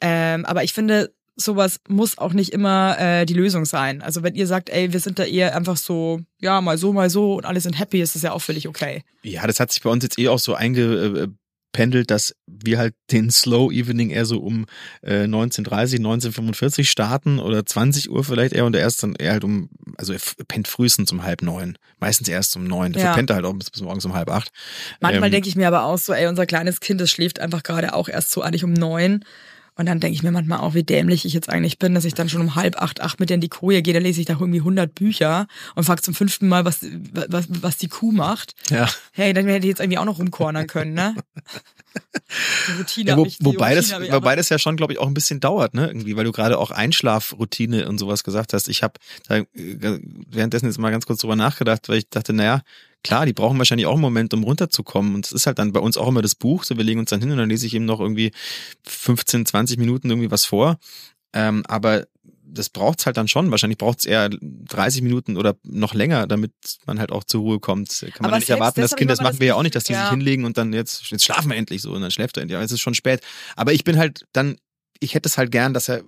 [0.00, 4.00] Ähm, aber ich finde, sowas muss auch nicht immer äh, die Lösung sein.
[4.02, 7.10] Also wenn ihr sagt, ey, wir sind da eher einfach so, ja, mal so, mal
[7.10, 9.02] so und alle sind happy, ist das ja auch völlig okay.
[9.22, 13.30] Ja, das hat sich bei uns jetzt eh auch so eingependelt, dass wir halt den
[13.30, 14.66] Slow Evening eher so um
[15.02, 19.44] äh, 19.30, 19.45 starten oder 20 Uhr vielleicht eher und er erst dann eher halt
[19.44, 19.68] um,
[19.98, 21.76] also er pennt frühestens um halb neun.
[21.98, 22.92] Meistens erst um neun.
[22.92, 23.14] Dafür Ja.
[23.14, 24.50] pennt er halt auch bis, bis morgens um halb acht.
[25.00, 27.62] Manchmal Ähm, denke ich mir aber auch so, ey, unser kleines Kind, das schläft einfach
[27.62, 29.22] gerade auch erst so eigentlich um neun.
[29.76, 32.14] Und dann denke ich mir manchmal auch, wie dämlich ich jetzt eigentlich bin, dass ich
[32.14, 34.34] dann schon um halb acht, acht mit in die Koje gehe, da lese ich da
[34.34, 36.80] irgendwie 100 Bücher und frage zum fünften Mal, was,
[37.28, 38.54] was, was die Kuh macht.
[38.70, 38.88] Ja.
[39.12, 41.14] Hey, dann hätte ich jetzt irgendwie auch noch rumkornern können, ne?
[42.68, 44.92] Die Routine Ja, wo, ich, die wobei, das, Routine ich wobei das ja schon, glaube
[44.92, 45.86] ich, auch ein bisschen dauert, ne?
[45.86, 48.68] Irgendwie, weil du gerade auch Einschlafroutine und sowas gesagt hast.
[48.68, 48.94] Ich habe
[49.28, 52.62] da äh, währenddessen jetzt mal ganz kurz drüber nachgedacht, weil ich dachte, naja,
[53.06, 55.14] klar, die brauchen wahrscheinlich auch einen Moment, um runterzukommen.
[55.14, 56.64] Und es ist halt dann bei uns auch immer das Buch.
[56.64, 58.32] So, wir legen uns dann hin und dann lese ich eben noch irgendwie
[58.84, 60.78] 15, 20 Minuten irgendwie was vor.
[61.32, 62.06] Ähm, aber
[62.48, 63.50] das braucht's halt dann schon.
[63.50, 66.52] Wahrscheinlich braucht's eher 30 Minuten oder noch länger, damit
[66.86, 68.00] man halt auch zur Ruhe kommt.
[68.00, 69.62] Kann man Aber nicht erwarten, das das hab Kind, ich das machen wir ja auch
[69.62, 70.16] nicht, dass die Gefühl, sich ja.
[70.16, 72.56] hinlegen und dann jetzt, jetzt schlafen wir endlich so und dann schläft er endlich.
[72.56, 73.20] Aber es ist schon spät.
[73.54, 74.56] Aber ich bin halt dann,
[75.00, 76.02] ich hätte es halt gern, dass er,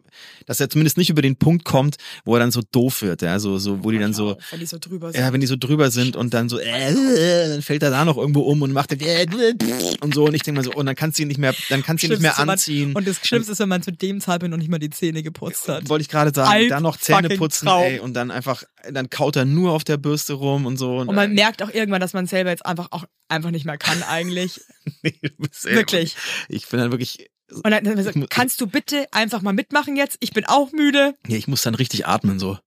[0.46, 3.38] dass er zumindest nicht über den Punkt kommt, wo er dann so doof wird, ja,
[3.38, 5.20] so, so, wo die dann so, Wenn die so drüber sind.
[5.20, 8.04] ja, wenn die so drüber sind und dann so, äh, äh, dann fällt er da
[8.04, 9.54] noch irgendwo um und macht äh, äh,
[10.00, 11.82] und so und ich denke mal so, und dann kannst du ihn nicht mehr, dann
[11.82, 12.94] kannst du ihn nicht mehr man- anziehen.
[12.94, 15.68] Und das Schlimmste ist, wenn man zu dem Zeitpunkt noch nicht mal die Zähne geputzt
[15.68, 15.88] hat.
[15.88, 17.82] Wollte ich gerade sagen, Alp dann noch Zähne putzen, Traum.
[17.84, 20.96] ey, und dann einfach, dann kaut er nur auf der Bürste rum und so.
[20.98, 24.02] Und man merkt auch irgendwann, dass man selber jetzt einfach auch einfach nicht mehr kann
[24.02, 24.60] eigentlich.
[25.02, 26.16] nee, du bist Wirklich.
[26.48, 30.18] Ich bin dann wirklich, Und dann, dann so, kannst du bitte einfach mal mitmachen jetzt?
[30.20, 31.14] Ich bin auch müde.
[31.26, 32.58] ja, ich muss dann richtig atmen, so.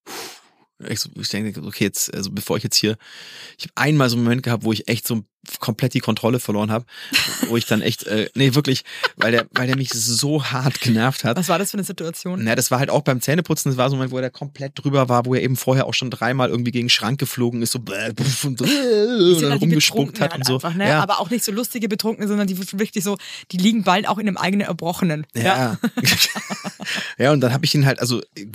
[0.88, 2.98] Ich, denke, okay, jetzt, also bevor ich jetzt hier,
[3.58, 5.24] ich habe einmal so einen Moment gehabt, wo ich echt so
[5.60, 6.86] komplett die Kontrolle verloren habe,
[7.48, 8.84] wo ich dann echt, äh, nee, wirklich,
[9.18, 11.38] weil der, weil der mich so hart genervt hat.
[11.38, 12.44] Was war das für eine Situation?
[12.44, 14.74] Na, das war halt auch beim Zähneputzen, das war so ein Moment, wo er komplett
[14.76, 17.72] drüber war, wo er eben vorher auch schon dreimal irgendwie gegen den Schrank geflogen ist,
[17.72, 20.56] so und, äh, Die und dann halt rumgespuckt hat und so.
[20.56, 20.88] Einfach, ne?
[20.88, 21.02] ja.
[21.02, 23.18] Aber auch nicht so lustige Betrunkene, sondern die wirklich so,
[23.52, 25.26] die liegen bald auch in einem eigenen Erbrochenen.
[25.34, 25.78] Ja.
[27.18, 28.46] ja, und dann habe ich ihn halt, also äh,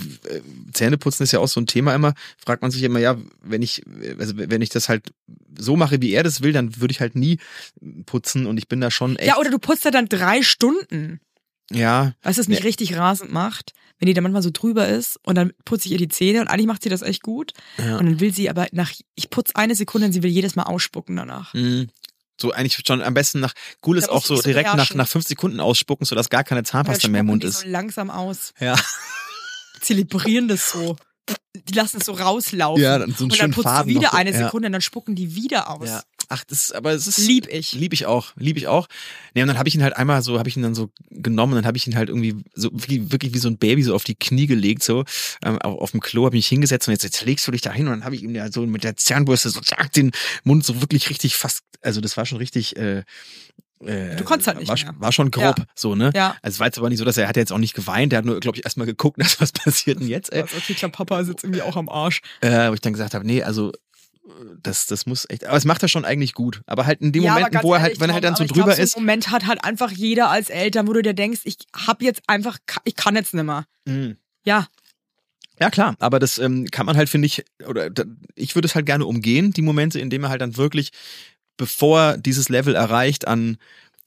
[0.73, 2.13] Zähneputzen ist ja auch so ein Thema immer,
[2.43, 3.83] fragt man sich immer, ja, wenn ich,
[4.19, 5.11] also wenn ich das halt
[5.57, 7.39] so mache, wie er das will, dann würde ich halt nie
[8.05, 11.19] putzen und ich bin da schon echt, Ja, oder du putzt ja dann drei Stunden.
[11.71, 13.73] ja, Weißt du, was mich richtig rasend macht?
[13.99, 16.47] Wenn die da manchmal so drüber ist und dann putze ich ihr die Zähne und
[16.49, 17.53] eigentlich macht sie das echt gut.
[17.79, 17.97] Ja.
[17.97, 20.63] Und dann will sie aber nach, ich putze eine Sekunde und sie will jedes Mal
[20.63, 21.53] ausspucken danach.
[21.55, 21.87] mh,
[22.39, 23.53] so eigentlich schon am besten nach,
[23.87, 27.07] cool ist Da auch so direkt nach, nach fünf Sekunden ausspucken, sodass gar keine Zahnpasta
[27.07, 27.61] mehr im Mund die ist.
[27.61, 28.53] so langsam aus.
[28.59, 28.75] Ja.
[29.81, 30.95] Zelebrieren das so.
[31.55, 32.81] Die lassen es so rauslaufen.
[32.83, 34.45] Ja, dann so und dann putzt Faden du wieder so, eine ja.
[34.45, 35.87] Sekunde und dann spucken die wieder aus.
[35.89, 36.03] Ja.
[36.29, 37.17] Ach, das ist, aber es ist.
[37.19, 37.73] Lieb ich.
[37.73, 38.87] Lieb ich auch, lieb ich auch.
[39.33, 41.55] Nee, und dann habe ich ihn halt einmal so, habe ich ihn dann so genommen,
[41.55, 44.03] dann habe ich ihn halt irgendwie so wie, wirklich wie so ein Baby so auf
[44.03, 45.05] die Knie gelegt, so
[45.43, 47.71] ähm, auf, auf dem Klo, habe mich hingesetzt und jetzt, jetzt legst du dich da
[47.71, 50.11] hin und dann habe ich ihm ja so mit der Zahnbürste so zack, den
[50.43, 52.75] Mund so wirklich richtig fast, also das war schon richtig.
[52.75, 53.03] Äh,
[53.85, 54.95] äh, Du konntest halt nicht war, mehr.
[54.99, 55.65] war schon grob, Ja.
[55.75, 56.11] so, ne?
[56.15, 56.35] Ja.
[56.41, 58.11] Also es war jetzt aber nicht so, dass er, er hat jetzt auch nicht geweint,
[58.11, 60.41] der hat nur, glaube ich, erstmal geguckt, dass was passiert denn jetzt, ey.
[60.41, 62.21] Also, okay, ich glaube, Papa ist jetzt irgendwie auch am Arsch.
[62.41, 63.71] Äh, wo ich dann gesagt habe, nee, also
[64.61, 66.61] das, das muss echt, aber es macht er schon eigentlich gut.
[66.65, 68.43] Aber halt in den Ja, ganz wo er halt, ehrlich, wenn er halt dann so
[68.45, 71.41] drüber glaub, ist, So Moment hat halt einfach jeder als Eltern, wo du dir denkst,
[71.43, 73.65] ich hab jetzt einfach, ich kann jetzt nimmer.
[73.85, 74.67] mh, Ja.
[75.59, 78.03] Ja, klar, aber das ähm, kann man halt, finde ich, oder da,
[78.35, 80.91] ich würde es halt gerne umgehen, die Momente, in denen er halt dann wirklich,
[81.57, 83.57] bevor dieses Level erreicht an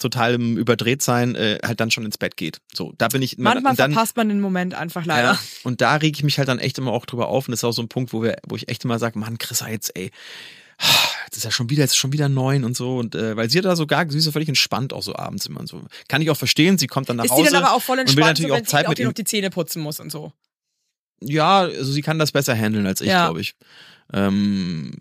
[0.00, 2.60] totalem Überdrehtsein, äh, halt dann schon ins Bett geht.
[2.74, 5.32] So, da bin ich Manchmal dann, verpasst man den Moment einfach leider.
[5.34, 7.60] ja, und da reg ich mich halt dann echt immer auch drüber auf und das
[7.60, 9.96] ist auch so ein Punkt, wo wir, wo ich echt immer sage, Mann, Chris, jetzt,
[9.96, 10.10] ey,
[11.26, 13.50] jetzt ist ja schon wieder, jetzt ist schon wieder neun und so und äh, weil
[13.50, 15.82] sie hat da sogar, sie ist so völlig entspannt auch so abends immer und so.
[16.08, 17.44] Kann ich auch verstehen, sie kommt dann nach Ist Hause.
[17.44, 18.90] die dann aber auch voll und will entspannt, so, natürlich wenn auch Zeit sie auch
[18.90, 20.32] mit ihm noch die Zähne putzen muss und so.
[21.22, 23.26] Ja, also sie kann das besser handeln als ich, Ja.
[23.26, 23.54] glaube ich.
[24.14, 24.94] Ähm,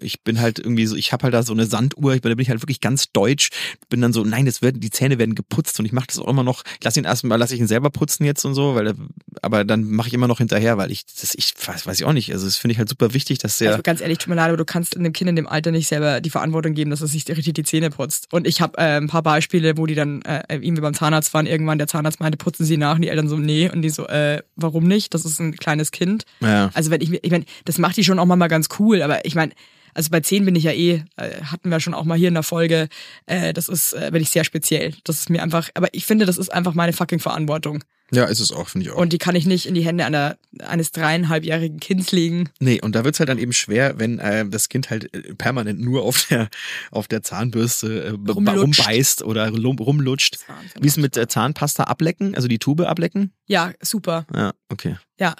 [0.00, 2.34] ich bin halt irgendwie so, ich habe halt da so eine Sanduhr, ich bin, da
[2.34, 3.50] bin ich halt wirklich ganz deutsch,
[3.88, 6.28] bin dann so, nein, das werden, die Zähne werden geputzt und ich mache das auch
[6.28, 8.88] immer noch, ich lass ihn erstmal, lass ich ihn selber putzen jetzt und so, weil
[8.88, 8.94] er-
[9.42, 12.12] aber dann mache ich immer noch hinterher, weil ich das ich weiß, weiß ich auch
[12.12, 14.34] nicht, also das finde ich halt super wichtig, dass der Also ganz ehrlich, tut mir
[14.36, 17.00] leid, aber du kannst einem Kind in dem Alter nicht selber die Verantwortung geben, dass
[17.00, 18.32] es sich richtig die Zähne putzt.
[18.32, 21.46] Und ich habe äh, ein paar Beispiele, wo die dann äh, irgendwie beim Zahnarzt waren,
[21.46, 23.70] irgendwann der Zahnarzt meinte, putzen sie nach und die Eltern so, nee.
[23.70, 25.14] Und die so, äh, warum nicht?
[25.14, 26.24] Das ist ein kleines Kind.
[26.40, 26.70] ja.
[26.74, 29.24] Also wenn ich mir, ich meine, das macht die schon auch mal ganz cool, aber
[29.24, 29.52] ich meine,
[29.94, 32.34] also bei 10 bin ich ja eh, äh, hatten wir schon auch mal hier in
[32.34, 32.88] der Folge,
[33.26, 34.94] äh, das ist, äh, bin ich sehr speziell.
[35.04, 37.82] Das ist mir einfach, aber ich finde, das ist einfach meine fucking Verantwortung.
[38.12, 38.98] Ja, ist es auch, finde ich auch.
[38.98, 42.50] Und die kann ich nicht in die Hände einer, eines dreieinhalbjährigen Kindes legen.
[42.60, 45.80] Nee, und da wird's halt dann eben schwer, wenn äh, das Kind halt äh, permanent
[45.80, 46.48] nur auf der
[46.90, 50.38] auf der Zahnbürste äh, rumbeißt oder rum, rumlutscht.
[50.46, 50.82] Wahnsinn.
[50.82, 53.32] Wie ist mit äh, Zahnpasta ablecken, also die Tube ablecken?
[53.46, 54.26] Ja, super.
[54.34, 54.96] Ja, okay.
[55.18, 55.34] Ja,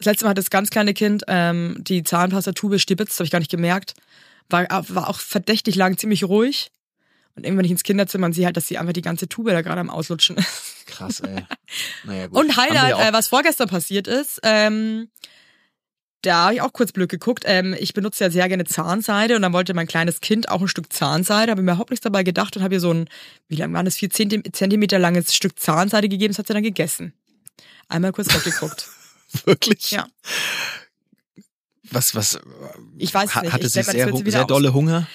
[0.00, 3.38] das letzte Mal hat das ganz kleine Kind ähm, die Zahnpastatube stibitzt, habe ich gar
[3.38, 3.94] nicht gemerkt.
[4.48, 6.70] War, war auch verdächtig lang ziemlich ruhig.
[7.36, 9.60] Und irgendwann ich ins Kinderzimmer und sehe halt, dass sie einfach die ganze Tube da
[9.60, 10.86] gerade am Auslutschen ist.
[10.86, 11.44] Krass, ey.
[12.04, 12.38] Naja, gut.
[12.38, 15.10] Und Highlight, ja äh, was vorgestern passiert ist, ähm,
[16.22, 17.44] da habe ich auch kurz blöd geguckt.
[17.46, 20.68] Ähm, ich benutze ja sehr gerne Zahnseide und dann wollte mein kleines Kind auch ein
[20.68, 23.06] Stück Zahnseide, habe mir überhaupt nichts dabei gedacht und habe ihr so ein,
[23.48, 26.62] wie lang war das, vier Zenti- Zentimeter langes Stück Zahnseide gegeben, das hat sie dann
[26.62, 27.12] gegessen.
[27.88, 28.88] Einmal kurz weggeguckt.
[29.44, 29.90] Wirklich?
[29.90, 30.06] Ja.
[31.92, 32.38] Was, was?
[32.98, 33.52] Ich weiß ha- nicht.
[33.52, 35.06] Hatte Ich sie sehr, sehr aus- dolle Hunger?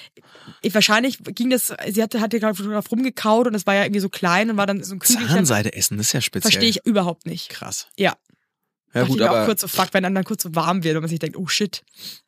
[0.62, 4.00] Ich, wahrscheinlich ging das, sie hatte, hatte gerade drauf rumgekaut und es war ja irgendwie
[4.02, 5.28] so klein und war dann so ein Kügelchen.
[5.30, 6.52] Zahnseide essen, das ist ja speziell.
[6.52, 7.50] Verstehe ich überhaupt nicht.
[7.50, 7.88] Krass.
[7.98, 8.16] Ja.
[8.94, 10.56] Ja Dachte gut, ich mir auch aber kurz so fuck, wenn dann, dann kurz so
[10.56, 11.84] warm wird und man sich denkt, oh shit.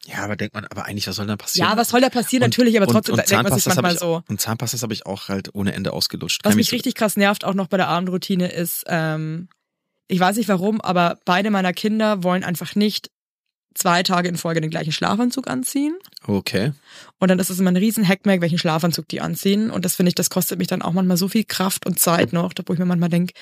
[0.05, 1.69] ja, aber denkt man, aber eigentlich was soll dann passieren?
[1.69, 2.43] Ja, was soll da passieren?
[2.43, 4.21] Und- Natürlich, aber und- trotzdem und denkt man sich manchmal ich, so.
[4.27, 6.41] Und Zahnpastas habe ich auch halt ohne Ende ausgelutscht.
[6.43, 9.47] Was mich richtig krass nervt, auch noch bei der Abendroutine, ist, ähm,
[10.07, 13.09] ich weiß nicht warum, aber beide meiner Kinder wollen einfach nicht
[13.77, 15.97] zwei Tage in Folge den gleichen Schlafanzug anziehen.
[16.25, 16.73] Okay.
[17.19, 19.69] Und dann ist es immer ein riesen Hackmack, welchen Schlafanzug die anziehen.
[19.69, 22.33] Und das finde ich, das kostet mich dann auch manchmal so viel Kraft und Zeit
[22.33, 23.33] noch, wo ich mir manchmal denke,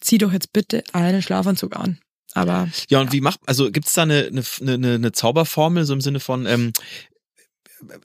[0.00, 1.98] zieh doch jetzt bitte einen Schlafanzug an.
[2.34, 6.02] Aber Ja, und wie macht, also gibt's da eine, eine, eine, eine Zauberformel, so im
[6.02, 6.72] Sinne von, ähm,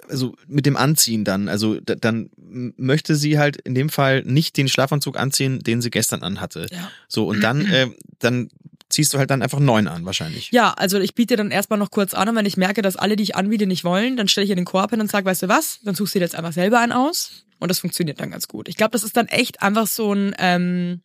[0.09, 4.57] also mit dem Anziehen dann, also da, dann möchte sie halt in dem Fall nicht
[4.57, 6.67] den Schlafanzug anziehen, den sie gestern anhatte.
[6.71, 6.91] ja.
[7.07, 8.49] So, und dann, äh, dann
[8.89, 10.51] ziehst du halt dann einfach neuen an, wahrscheinlich.
[10.51, 13.15] Ja, also ich biete dann erstmal noch kurz an und wenn ich merke, dass alle,
[13.15, 15.43] die ich anbiete, nicht wollen, dann stelle ich ihr den Korb hin und sage, weißt
[15.43, 18.31] du was, dann suchst du dir jetzt einfach selber einen aus und das funktioniert dann
[18.31, 18.67] ganz gut.
[18.67, 21.01] Ich glaube, das ist dann echt einfach so ein, ähm,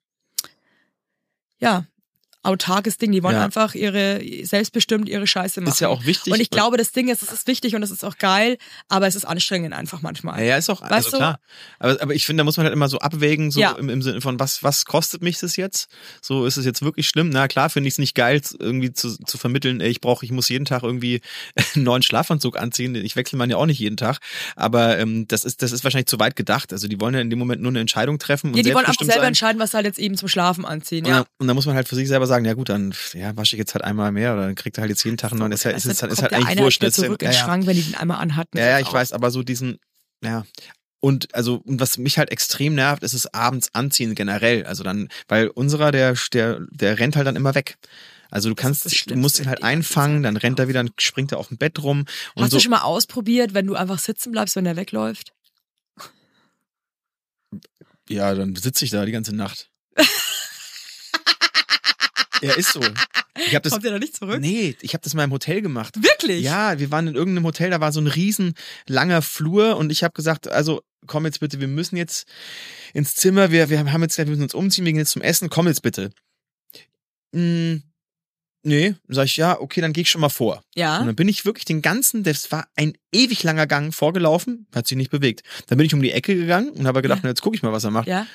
[1.58, 1.86] ja,
[2.48, 3.12] autarkes Ding.
[3.12, 3.44] Die wollen Ja.
[3.44, 5.72] einfach ihre, selbstbestimmt ihre Scheiße machen.
[5.72, 6.32] Ist ja auch wichtig.
[6.32, 9.06] Und ich glaube, das Ding ist, es ist wichtig und es ist auch geil, aber
[9.06, 10.44] es ist anstrengend einfach manchmal.
[10.44, 11.16] Ja, ist auch, Weißt also du?
[11.18, 11.40] klar.
[11.78, 13.72] Aber, aber ich finde, da muss man halt immer so abwägen, so Ja.
[13.72, 15.88] im, im Sinne von, was, was kostet mich das jetzt?
[16.22, 17.28] So, ist es jetzt wirklich schlimm?
[17.30, 20.32] Na klar, finde ich es nicht geil, irgendwie zu, zu vermitteln, ey, ich brauche, ich
[20.32, 21.20] muss jeden Tag irgendwie
[21.74, 22.94] einen neuen Schlafanzug anziehen.
[22.94, 24.18] Ich wechsle man ja auch nicht jeden Tag.
[24.56, 26.72] Aber ähm, das ist, das ist wahrscheinlich zu weit gedacht.
[26.72, 28.86] Also die wollen ja in dem Moment nur eine Entscheidung treffen und Ja, die wollen
[28.86, 29.28] einfach selber sein.
[29.28, 31.04] entscheiden, was sie halt jetzt eben zum Schlafen anziehen.
[31.04, 31.16] Und, Ja.
[31.18, 33.56] dann, und dann muss man halt für sich selber sagen, ja gut, dann ja, wasche
[33.56, 35.52] ich jetzt halt einmal mehr oder dann kriegt er halt jetzt jeden Tag einen neuen.
[35.52, 36.82] Ist, ja, ist, ist, Kommt ist halt eigentlich wurscht.
[36.82, 37.44] Ist ja- zurück in ja, den ja.
[37.44, 38.58] Schrank, wenn die den einmal anhatten.
[38.58, 39.78] Ja, ja, ich weiß, aber so diesen,
[40.22, 40.44] ja.
[41.00, 44.64] Und also, und was mich halt extrem nervt, ist es abends anziehen generell.
[44.64, 47.78] Also dann, weil unserer, der, der, der rennt halt dann immer weg.
[48.30, 51.32] Also du kannst, du musst ihn halt einfangen, Zeit, dann rennt er wieder, dann springt
[51.32, 52.00] er auf dem Bett rum
[52.34, 52.58] und Hast so.
[52.58, 55.32] du schon mal ausprobiert, wenn du einfach sitzen bleibst, wenn der wegläuft?
[58.08, 59.70] Ja, dann sitze ich da die ganze Nacht.
[62.42, 62.80] ja, ist so.
[63.46, 64.40] Ich hab das, Kommt der da nicht zurück?
[64.40, 65.94] nee, ich habe das mal im Hotel gemacht.
[66.02, 66.42] Wirklich?
[66.42, 68.54] Ja, wir waren in irgendeinem Hotel, da war so ein riesen
[68.86, 72.26] langer Flur und ich habe gesagt, also komm jetzt bitte, wir müssen jetzt
[72.94, 75.48] ins Zimmer, wir, wir haben jetzt, wir müssen uns umziehen, wir gehen jetzt zum Essen,
[75.50, 76.10] komm jetzt bitte.
[77.34, 77.82] Hm,
[78.62, 80.56] nee, sag ich, ja, okay, dann geh ich schon mal vor.
[80.56, 80.98] Und Ja.
[81.04, 84.96] dann bin ich wirklich den ganzen, das war ein ewig langer Gang vorgelaufen, hat sich
[84.96, 85.42] nicht bewegt.
[85.68, 87.22] Dann bin ich um die Ecke gegangen und habe gedacht, Ja.
[87.24, 88.08] na, jetzt gucke ich mal, was er macht.
[88.08, 88.22] Ja.
[88.22, 88.28] Und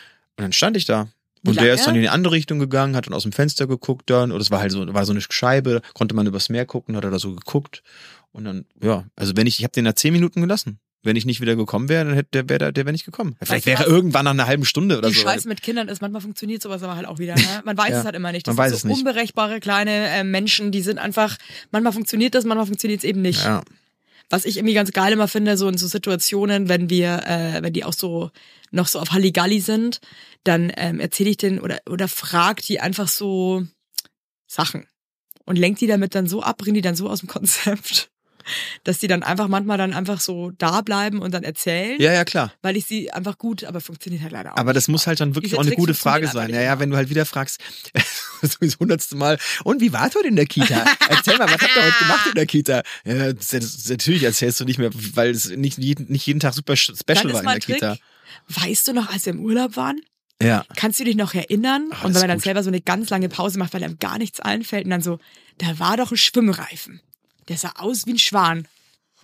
[0.43, 1.09] dann stand ich da.
[1.45, 4.09] Und der ist dann in die andere Richtung gegangen, hat dann aus dem Fenster geguckt
[4.09, 6.95] dann, oder es war halt so, war so eine Scheibe, konnte man übers Meer gucken,
[6.95, 7.83] hat er da so geguckt.
[8.31, 10.79] Und dann, ja, also wenn ich, ich habe den da zehn Minuten gelassen.
[11.05, 13.35] wenn ich nicht wieder gekommen wäre, dann hätte der wäre der wäre nicht gekommen.
[13.41, 15.21] Vielleicht wäre er irgendwann nach einer halben Stunde oder Die so.
[15.23, 17.35] Scheiße mit Kindern ist, manchmal funktioniert sowas aber halt auch wieder.
[17.35, 17.41] Ne?
[17.65, 18.47] Man weiß Ja, es halt immer nicht.
[18.47, 18.97] man Das weiß sind es so nicht.
[18.99, 21.35] unberechenbare kleine äh, Menschen, die sind einfach,
[21.71, 23.43] manchmal funktioniert das, manchmal funktioniert es eben nicht.
[23.43, 23.63] Ja.
[24.33, 27.71] Was ich irgendwie ganz geil immer finde, so in so Situationen, wenn wir, äh, wenn
[27.71, 28.31] die auch so
[28.71, 29.99] noch so auf Halligalli sind,
[30.43, 33.63] dann ähm, erzähle ich den oder oder frag die einfach so
[34.47, 34.87] Sachen
[35.45, 38.09] und lenk die damit dann so ab, bring die dann so aus dem Konzept,
[38.83, 42.25] dass die dann einfach manchmal dann einfach so da bleiben und dann erzählen, ja, ja,
[42.25, 42.51] klar.
[42.63, 44.57] weil ich sie einfach gut, aber funktioniert halt leider auch.
[44.57, 46.49] Aber das muss halt dann wirklich Diese auch eine Tricks gute Frage sein.
[46.49, 47.59] Ja, ja, wenn du halt wieder fragst,
[48.59, 50.85] das hundertste Mal, und wie warst du denn in der Kita?
[51.09, 52.83] Erzähl mal, was habt ihr heute gemacht in der Kita?
[53.05, 56.53] Ja, das, das, natürlich erzählst du nicht mehr, weil es nicht jeden, nicht jeden Tag
[56.53, 57.75] super special war in der Trick.
[57.75, 57.97] Kita.
[58.49, 60.01] Weißt du noch, als wir im Urlaub waren?
[60.41, 60.65] Ja.
[60.75, 61.89] Kannst du dich noch erinnern?
[61.91, 62.43] Ach, und wenn man dann gut.
[62.43, 65.19] selber so eine ganz lange Pause macht, weil einem gar nichts einfällt und dann so,
[65.57, 67.01] da war doch ein Schwimmreifen.
[67.47, 68.67] Der sah aus wie ein Schwan.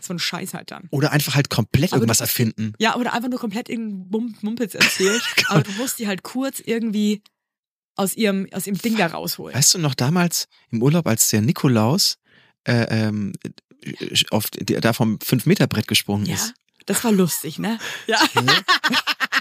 [0.01, 0.87] So ein Scheiß halt dann.
[0.91, 2.73] Oder einfach halt komplett Aber irgendwas du- erfinden.
[2.79, 5.21] Ja, oder einfach nur komplett irgendeinen Mum- Mumpitz erzählt.
[5.47, 7.21] aber du musst die halt kurz irgendwie
[7.99, 9.55] aus ihrem, aus ihrem Ding da rausholen.
[9.55, 12.17] Weißt du noch damals im Urlaub, als der Nikolaus
[12.63, 13.33] äh, ähm,
[13.83, 13.93] äh,
[14.31, 16.53] auf der, da vom 5-Meter-Brett gesprungen Ja, ist?
[16.85, 17.77] das war lustig, ne?
[18.07, 18.17] Ja.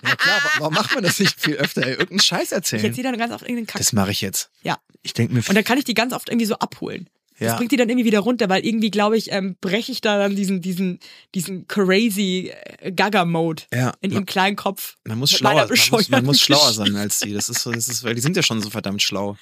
[0.04, 1.82] Ja klar, aber warum macht man das nicht viel öfter?
[1.84, 1.92] Ey?
[1.92, 2.84] Irgendeinen Scheiß Ich erzählen.
[2.84, 3.78] erzähle dann ganz oft irgendeinen Kack.
[3.78, 4.50] Das mache ich jetzt.
[4.62, 4.78] Ja.
[5.02, 7.08] Ich denke mir, Und dann kann ich die ganz oft irgendwie so abholen.
[7.38, 7.56] Das Ja.
[7.56, 10.34] bringt die dann irgendwie wieder runter, weil irgendwie, glaube ich, ähm, breche ich da dann
[10.34, 10.98] diesen, diesen,
[11.34, 13.92] diesen crazy äh, Gaga-Mode Ja.
[14.00, 14.96] in ihrem kleinen Kopf.
[15.04, 17.32] Man muss schlauer, man muss, man muss schlauer sein als die.
[17.32, 19.36] Das ist so, das ist, weil die sind ja schon so verdammt schlau.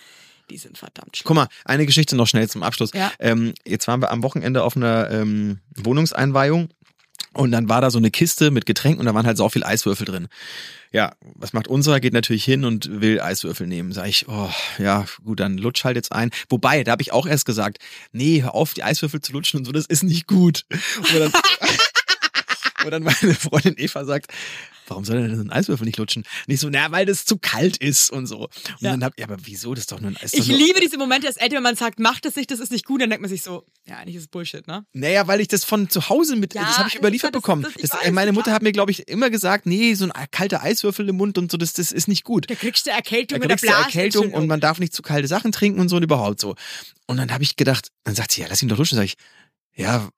[0.51, 1.26] Die sind verdammt schlimm.
[1.26, 2.90] Guck mal, eine Geschichte noch schnell zum Abschluss.
[2.94, 3.11] Ja.
[3.18, 6.68] Ähm, jetzt waren wir am Wochenende auf einer ähm, Wohnungseinweihung
[7.37, 9.64] und dann war da so eine Kiste mit Getränken und da waren halt so viel
[9.64, 10.28] Eiswürfel drin.
[10.93, 12.01] Ja, was macht unserer?
[12.01, 13.93] Geht natürlich hin und will Eiswürfel nehmen.
[13.93, 16.30] Sag ich, oh, ja, gut, dann lutsch halt jetzt ein.
[16.49, 17.78] Wobei, da habe ich auch erst gesagt,
[18.12, 20.64] nee, hör auf, die Eiswürfel zu lutschen und so, das ist nicht gut.
[20.70, 21.32] Und dann,
[22.87, 24.32] und dann meine Freundin Eva sagt,
[24.89, 26.24] warum soll er denn so einen Eiswürfel nicht lutschen?
[26.47, 28.43] Nicht so, na, weil das zu kalt ist und so.
[28.45, 28.93] Und Ja.
[28.93, 29.74] dann hab ja, aber wieso?
[29.74, 30.32] Das ist doch nur ein Eis.
[30.32, 32.84] Ich liebe diese Momente als Eltern, wenn man sagt, macht das nicht, das ist nicht
[32.87, 34.87] gut, dann denkt man sich so, ja, eigentlich ist es Bullshit, ne?
[34.93, 37.43] Naja, weil ich das von zu Hause mit, Ja, das habe ich überliefert ist- das-
[37.43, 37.62] bekommen.
[37.62, 40.62] das- Das, weiß, meine Mutter hat mir, glaube ich, immer gesagt, nee, so ein kalter
[40.62, 42.49] Eiswürfel im Mund und so, das, das ist nicht gut.
[42.49, 45.51] Da kriegst du Erkältung Da kriegst du Erkältung und man darf nicht zu kalte Sachen
[45.53, 46.55] trinken und so und überhaupt so.
[47.07, 48.97] Und dann habe ich gedacht, dann sagt sie, ja, lass ihn doch lutschen.
[48.97, 49.16] Sag ich,
[49.74, 50.09] ja,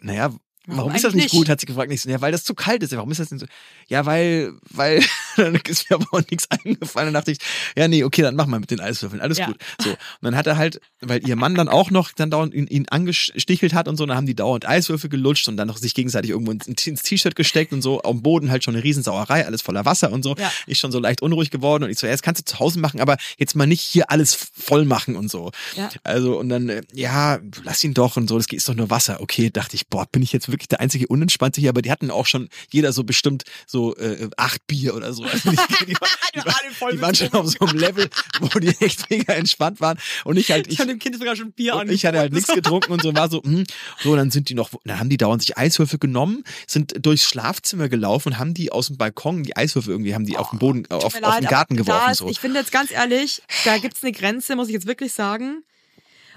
[0.00, 0.32] naja,
[0.66, 1.34] warum, Warum ist das nicht nicht?
[1.34, 1.48] gut?
[1.48, 1.90] Hat sie gefragt.
[1.90, 2.94] Nicht so, ja, weil das zu kalt ist.
[2.96, 3.46] Warum ist das denn so?
[3.88, 5.02] Ja, weil, weil,
[5.36, 7.06] dann ist mir aber auch nichts eingefallen.
[7.08, 7.38] Dann dachte ich,
[7.76, 9.20] ja, nee, okay, dann mach mal mit den Eiswürfeln.
[9.20, 9.46] Alles Ja.
[9.46, 9.56] gut.
[9.80, 9.90] So.
[9.90, 12.88] Und dann hat er halt, weil ihr Mann dann auch noch dann dauernd ihn, ihn
[12.88, 16.30] angestichelt hat und so, dann haben die dauernd Eiswürfel gelutscht und dann noch sich gegenseitig
[16.30, 18.00] irgendwo ins, ins T-Shirt gesteckt und so.
[18.00, 20.34] Dem Boden halt schon eine Riesensauerei, alles voller Wasser und so.
[20.36, 20.52] Ja.
[20.66, 22.78] Ich schon so leicht unruhig geworden und ich so, ja, das kannst du zu Hause
[22.78, 25.50] machen, aber jetzt mal nicht hier alles voll machen und so.
[25.76, 25.88] Ja.
[26.04, 29.20] Also und dann, äh, ja, lass ihn doch und so, das ist doch nur Wasser.
[29.20, 32.10] Okay, dachte ich, boah, bin ich jetzt wirklich der einzige Unentspannte hier, aber die hatten
[32.10, 35.21] auch schon jeder so bestimmt so äh, acht Bier oder so.
[35.24, 38.08] Also die, die, die, war- die waren schon auf so einem Level,
[38.40, 39.98] wo die echt mega entspannt waren.
[40.24, 42.32] Und ich halt, ich, Ich habe dem Kind sogar schon Bier und ich hatte halt
[42.32, 43.64] nichts getrunken und so war so, hm,
[44.02, 47.88] so, dann sind die noch, dann haben die dauernd sich Eiswürfel genommen, sind durchs Schlafzimmer
[47.88, 50.86] gelaufen und haben die aus dem Balkon, die Eiswürfel irgendwie, haben die auf den Boden,
[50.90, 52.10] auf, auf leid, den Garten geworfen.
[52.12, 52.28] ist, so.
[52.28, 55.62] Ich finde jetzt ganz ehrlich, da gibt's eine Grenze, muss ich jetzt wirklich sagen.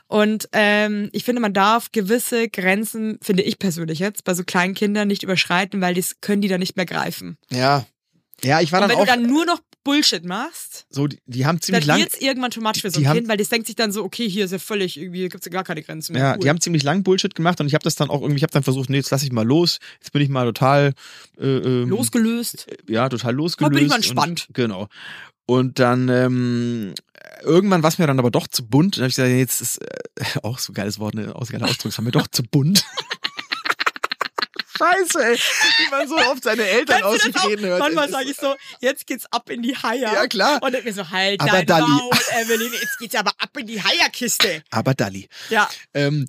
[0.07, 4.75] Und ähm, ich finde, man darf gewisse Grenzen, finde ich persönlich jetzt, bei so kleinen
[4.75, 7.37] Kindern nicht überschreiten, weil das können die dann nicht mehr greifen.
[7.49, 7.85] Ja.
[8.43, 11.45] Ja, ich war Und dann wenn du dann nur noch Bullshit machst, so, die, die
[11.45, 13.49] haben dann ziemlich lang, wird's irgendwann too much für so ein haben- Kind, weil das
[13.49, 16.13] denkt sich dann so, okay, hier ist ja völlig, irgendwie gibt's ja gar keine Grenzen
[16.13, 16.21] mehr.
[16.21, 16.39] ja, cool.
[16.39, 18.51] die haben ziemlich lang Bullshit gemacht und ich habe das dann auch irgendwie, ich habe
[18.51, 20.93] dann versucht, nee, jetzt lass ich mal los, jetzt bin ich mal total,
[21.39, 22.67] äh, ähm, losgelöst.
[22.89, 23.73] ja, total losgelöst.
[23.73, 24.45] bin ich mal entspannt.
[24.49, 24.87] Und, genau.
[25.47, 26.93] Und dann ähm,
[27.43, 28.97] irgendwann war es mir dann aber doch zu bunt.
[28.97, 31.53] Dann habe ich gesagt, jetzt ist äh, auch so ein geiles Wort, ne, auch so
[31.53, 32.83] ein geiler Ausdruck, es war mir doch zu bunt.
[34.77, 37.79] Scheiße, ey, wie man so oft seine Eltern aus sich reden hört.
[37.79, 40.13] Manchmal sage ich so, jetzt geht's ab in die Haier.
[40.13, 40.61] Ja, klar.
[40.61, 41.87] Und denk mir so, halt Aber dein Dalli.
[41.89, 42.11] Maul,
[42.41, 44.63] Evelyn, jetzt geht's aber ab in die Haierkiste.
[44.71, 45.27] Aber Dalli.
[45.49, 45.69] Ja.
[45.93, 46.25] Ähm,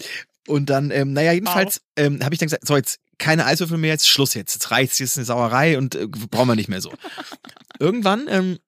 [0.46, 3.90] und dann, ähm, naja, jedenfalls ähm, habe ich dann gesagt, so jetzt keine Eiswürfel mehr,
[3.90, 4.54] jetzt Schluss jetzt.
[4.54, 6.92] Jetzt reicht's, jetzt ist eine Sauerei und äh, brauchen wir nicht mehr so.
[7.80, 8.58] Irgendwann ähm,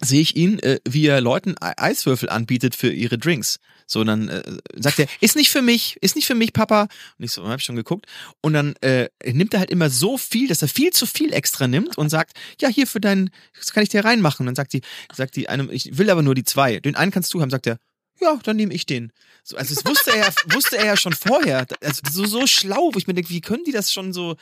[0.00, 3.58] sehe ich ihn, äh, wie er Leuten E- Eiswürfel anbietet für ihre Drinks.
[3.90, 4.42] So, dann äh,
[4.76, 6.82] sagt er, ist nicht für mich, ist nicht für mich, Papa.
[7.18, 8.04] Und ich so, hab ich schon geguckt.
[8.42, 11.66] Und dann äh, nimmt er halt immer so viel, dass er viel zu viel extra
[11.66, 14.42] nimmt und sagt, ja, hier für deinen, das kann ich dir reinmachen.
[14.42, 14.82] Und dann sagt die,
[15.14, 16.80] sagt die einem, ich will aber nur die zwei.
[16.80, 17.78] Den einen kannst du haben, sagt er,
[18.20, 19.10] ja, dann nehme ich den.
[19.42, 21.66] So, also das wusste er, ja- wusste er ja schon vorher.
[21.82, 24.36] Also so, so schlau, wo ich mir denke, wie können die das schon so?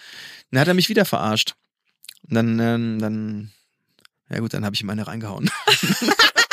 [0.51, 1.55] Dann hat er mich wieder verarscht.
[2.29, 3.53] Und dann, ähm, dann,
[4.29, 5.49] ja gut, dann habe ich ihm eine reingehauen.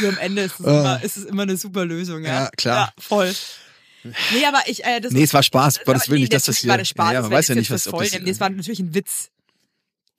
[0.00, 0.70] Nur am Ende ist es, Ah.
[0.80, 2.44] immer, ist es immer eine super Lösung, ja.
[2.44, 2.92] Ja, klar.
[2.96, 3.34] Ja, voll.
[4.04, 5.78] Nee, aber ich, äh, das Nee, es war Spaß.
[5.78, 6.70] aber Gottes Willen nee, nicht, dass das hier.
[6.70, 7.06] war das Spaß.
[7.08, 7.90] ja, das man war weiß ja nicht, das was.
[7.90, 9.30] Voll das, Das war natürlich ein Witz.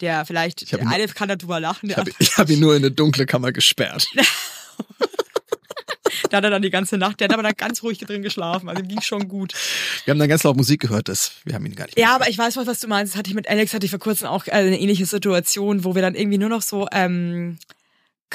[0.01, 3.25] Der vielleicht, der eine kann darüber lachen, ich habe hab ihn nur in eine dunkle
[3.25, 4.05] Kammer gesperrt.
[6.30, 8.67] Da hat er dann die ganze Nacht, der hat aber da ganz ruhig drin geschlafen,
[8.69, 9.53] also ging schon gut.
[10.05, 11.97] Wir haben dann ganz laut Musik gehört, das, wir haben ihn gar nicht.
[11.97, 13.13] Ja, aber ich weiß was, was du meinst.
[13.13, 15.95] Das hatte ich mit Alex, hatte ich vor kurzem auch äh, eine ähnliche Situation, wo
[15.95, 17.59] wir dann irgendwie nur noch so, ähm,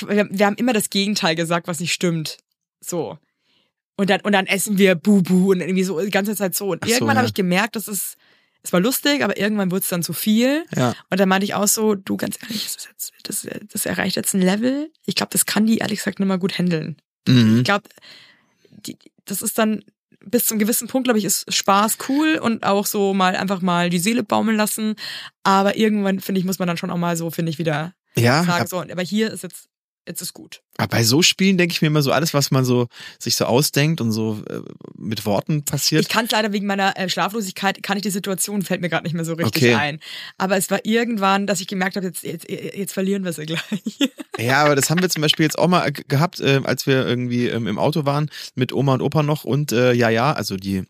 [0.01, 2.39] wir, haben immer das Gegenteil gesagt, was nicht stimmt.
[2.81, 3.19] So.
[3.97, 6.71] Und dann, und dann essen wir Bubu und irgendwie so die ganze Zeit so.
[6.71, 7.19] Und Ach so, irgendwann ja.
[7.19, 8.17] habe ich gemerkt, das ist,
[8.63, 10.65] es war lustig, aber irgendwann wurde es dann zu viel.
[10.75, 10.95] Ja.
[11.11, 14.35] Und dann meinte ich auch so, du ganz ehrlich, das, jetzt, das, das erreicht jetzt
[14.35, 14.91] ein Level.
[15.05, 16.97] Ich glaube, das kann die ehrlich gesagt nicht mal gut handeln.
[17.29, 17.59] Mhm.
[17.59, 17.89] Ich glaube,
[19.25, 19.85] das ist dann
[20.25, 23.91] bis zum gewissen Punkt, glaube ich, ist Spaß cool und auch so mal einfach mal
[23.91, 24.95] die Seele baumeln lassen.
[25.43, 28.45] Aber irgendwann, finde ich, muss man dann schon auch mal so, finde ich, wieder Ja,
[28.45, 29.69] sagen, so, aber hier ist jetzt,
[30.07, 30.63] jetzt ist gut.
[30.79, 32.89] aber bei so Spielen denke ich mir immer so, alles, was man so
[33.19, 34.61] sich so ausdenkt und so äh,
[34.97, 36.03] mit Worten passiert.
[36.03, 39.05] Ich kann es leider wegen meiner äh, Schlaflosigkeit, kann ich die Situation, fällt mir gerade
[39.05, 39.75] nicht mehr so richtig Okay.
[39.75, 40.01] ein.
[40.39, 43.63] Aber es war irgendwann, dass ich gemerkt habe, jetzt, jetzt, jetzt verlieren wir sie gleich.
[44.39, 47.07] Ja, aber das haben wir zum Beispiel jetzt auch mal äh, gehabt, äh, als wir
[47.07, 50.57] irgendwie ähm, im Auto waren mit Oma und Opa noch und äh, ja, ja, also
[50.57, 50.85] die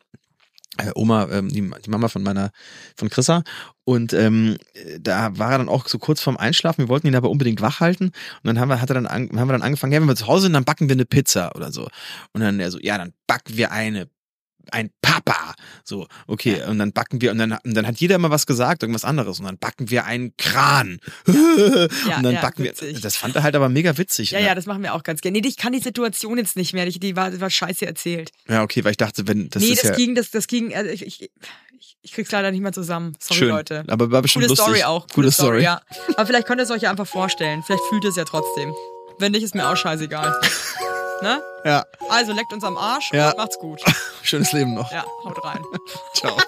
[0.94, 2.50] Oma, ähm, die, die Mama von meiner,
[2.96, 3.42] von Chrissa.
[3.84, 6.84] Und ähm, äh, da war er dann auch so kurz vorm Einschlafen.
[6.84, 8.06] Wir wollten ihn aber unbedingt wach halten.
[8.06, 8.14] Und
[8.44, 10.26] dann haben wir, hat er dann, an, haben wir dann angefangen, ja, wenn wir zu
[10.26, 11.88] Hause sind, dann backen wir eine Pizza oder so.
[12.32, 14.08] Und dann er so, ja, dann backen wir eine
[14.70, 15.54] ein Papa.
[15.84, 16.62] So, okay.
[16.64, 19.40] Und dann backen wir, und dann, und dann hat jeder immer was gesagt, irgendwas anderes.
[19.40, 21.00] Und dann backen wir einen Kran.
[21.26, 22.94] und dann ja, backen witzig.
[22.94, 23.00] wir.
[23.00, 24.30] Das fand er halt aber mega witzig.
[24.30, 24.46] Ja, ne?
[24.46, 25.40] ja, das machen wir auch ganz gerne.
[25.40, 26.86] Nee, ich kann die Situation jetzt nicht mehr.
[26.86, 28.30] Die, die war, war scheiße erzählt.
[28.48, 30.74] Ja, okay, weil ich dachte, wenn das nee, ist das ja ging, das, das ging,
[30.74, 31.30] also ich, ich,
[31.78, 33.16] ich, ich krieg's leider nicht mehr zusammen.
[33.18, 33.84] Sorry, schön, Leute.
[33.88, 34.64] aber war bestimmt Coole lustig.
[34.64, 35.06] Story auch.
[35.08, 35.62] Coole Story.
[35.62, 35.82] ja.
[36.16, 37.62] Aber vielleicht könnt ihr es euch ja einfach vorstellen.
[37.62, 38.72] Vielleicht fühlt ihr es ja trotzdem.
[39.18, 40.40] Wenn nicht, ist mir auch scheißegal.
[41.22, 41.42] ne?
[41.64, 43.30] Ja, Also leckt uns am Arsch Ja.
[43.30, 43.80] und macht's gut.
[44.22, 44.90] schönes Leben noch.
[44.92, 45.62] Ja, haut rein.
[46.14, 46.36] Ciao.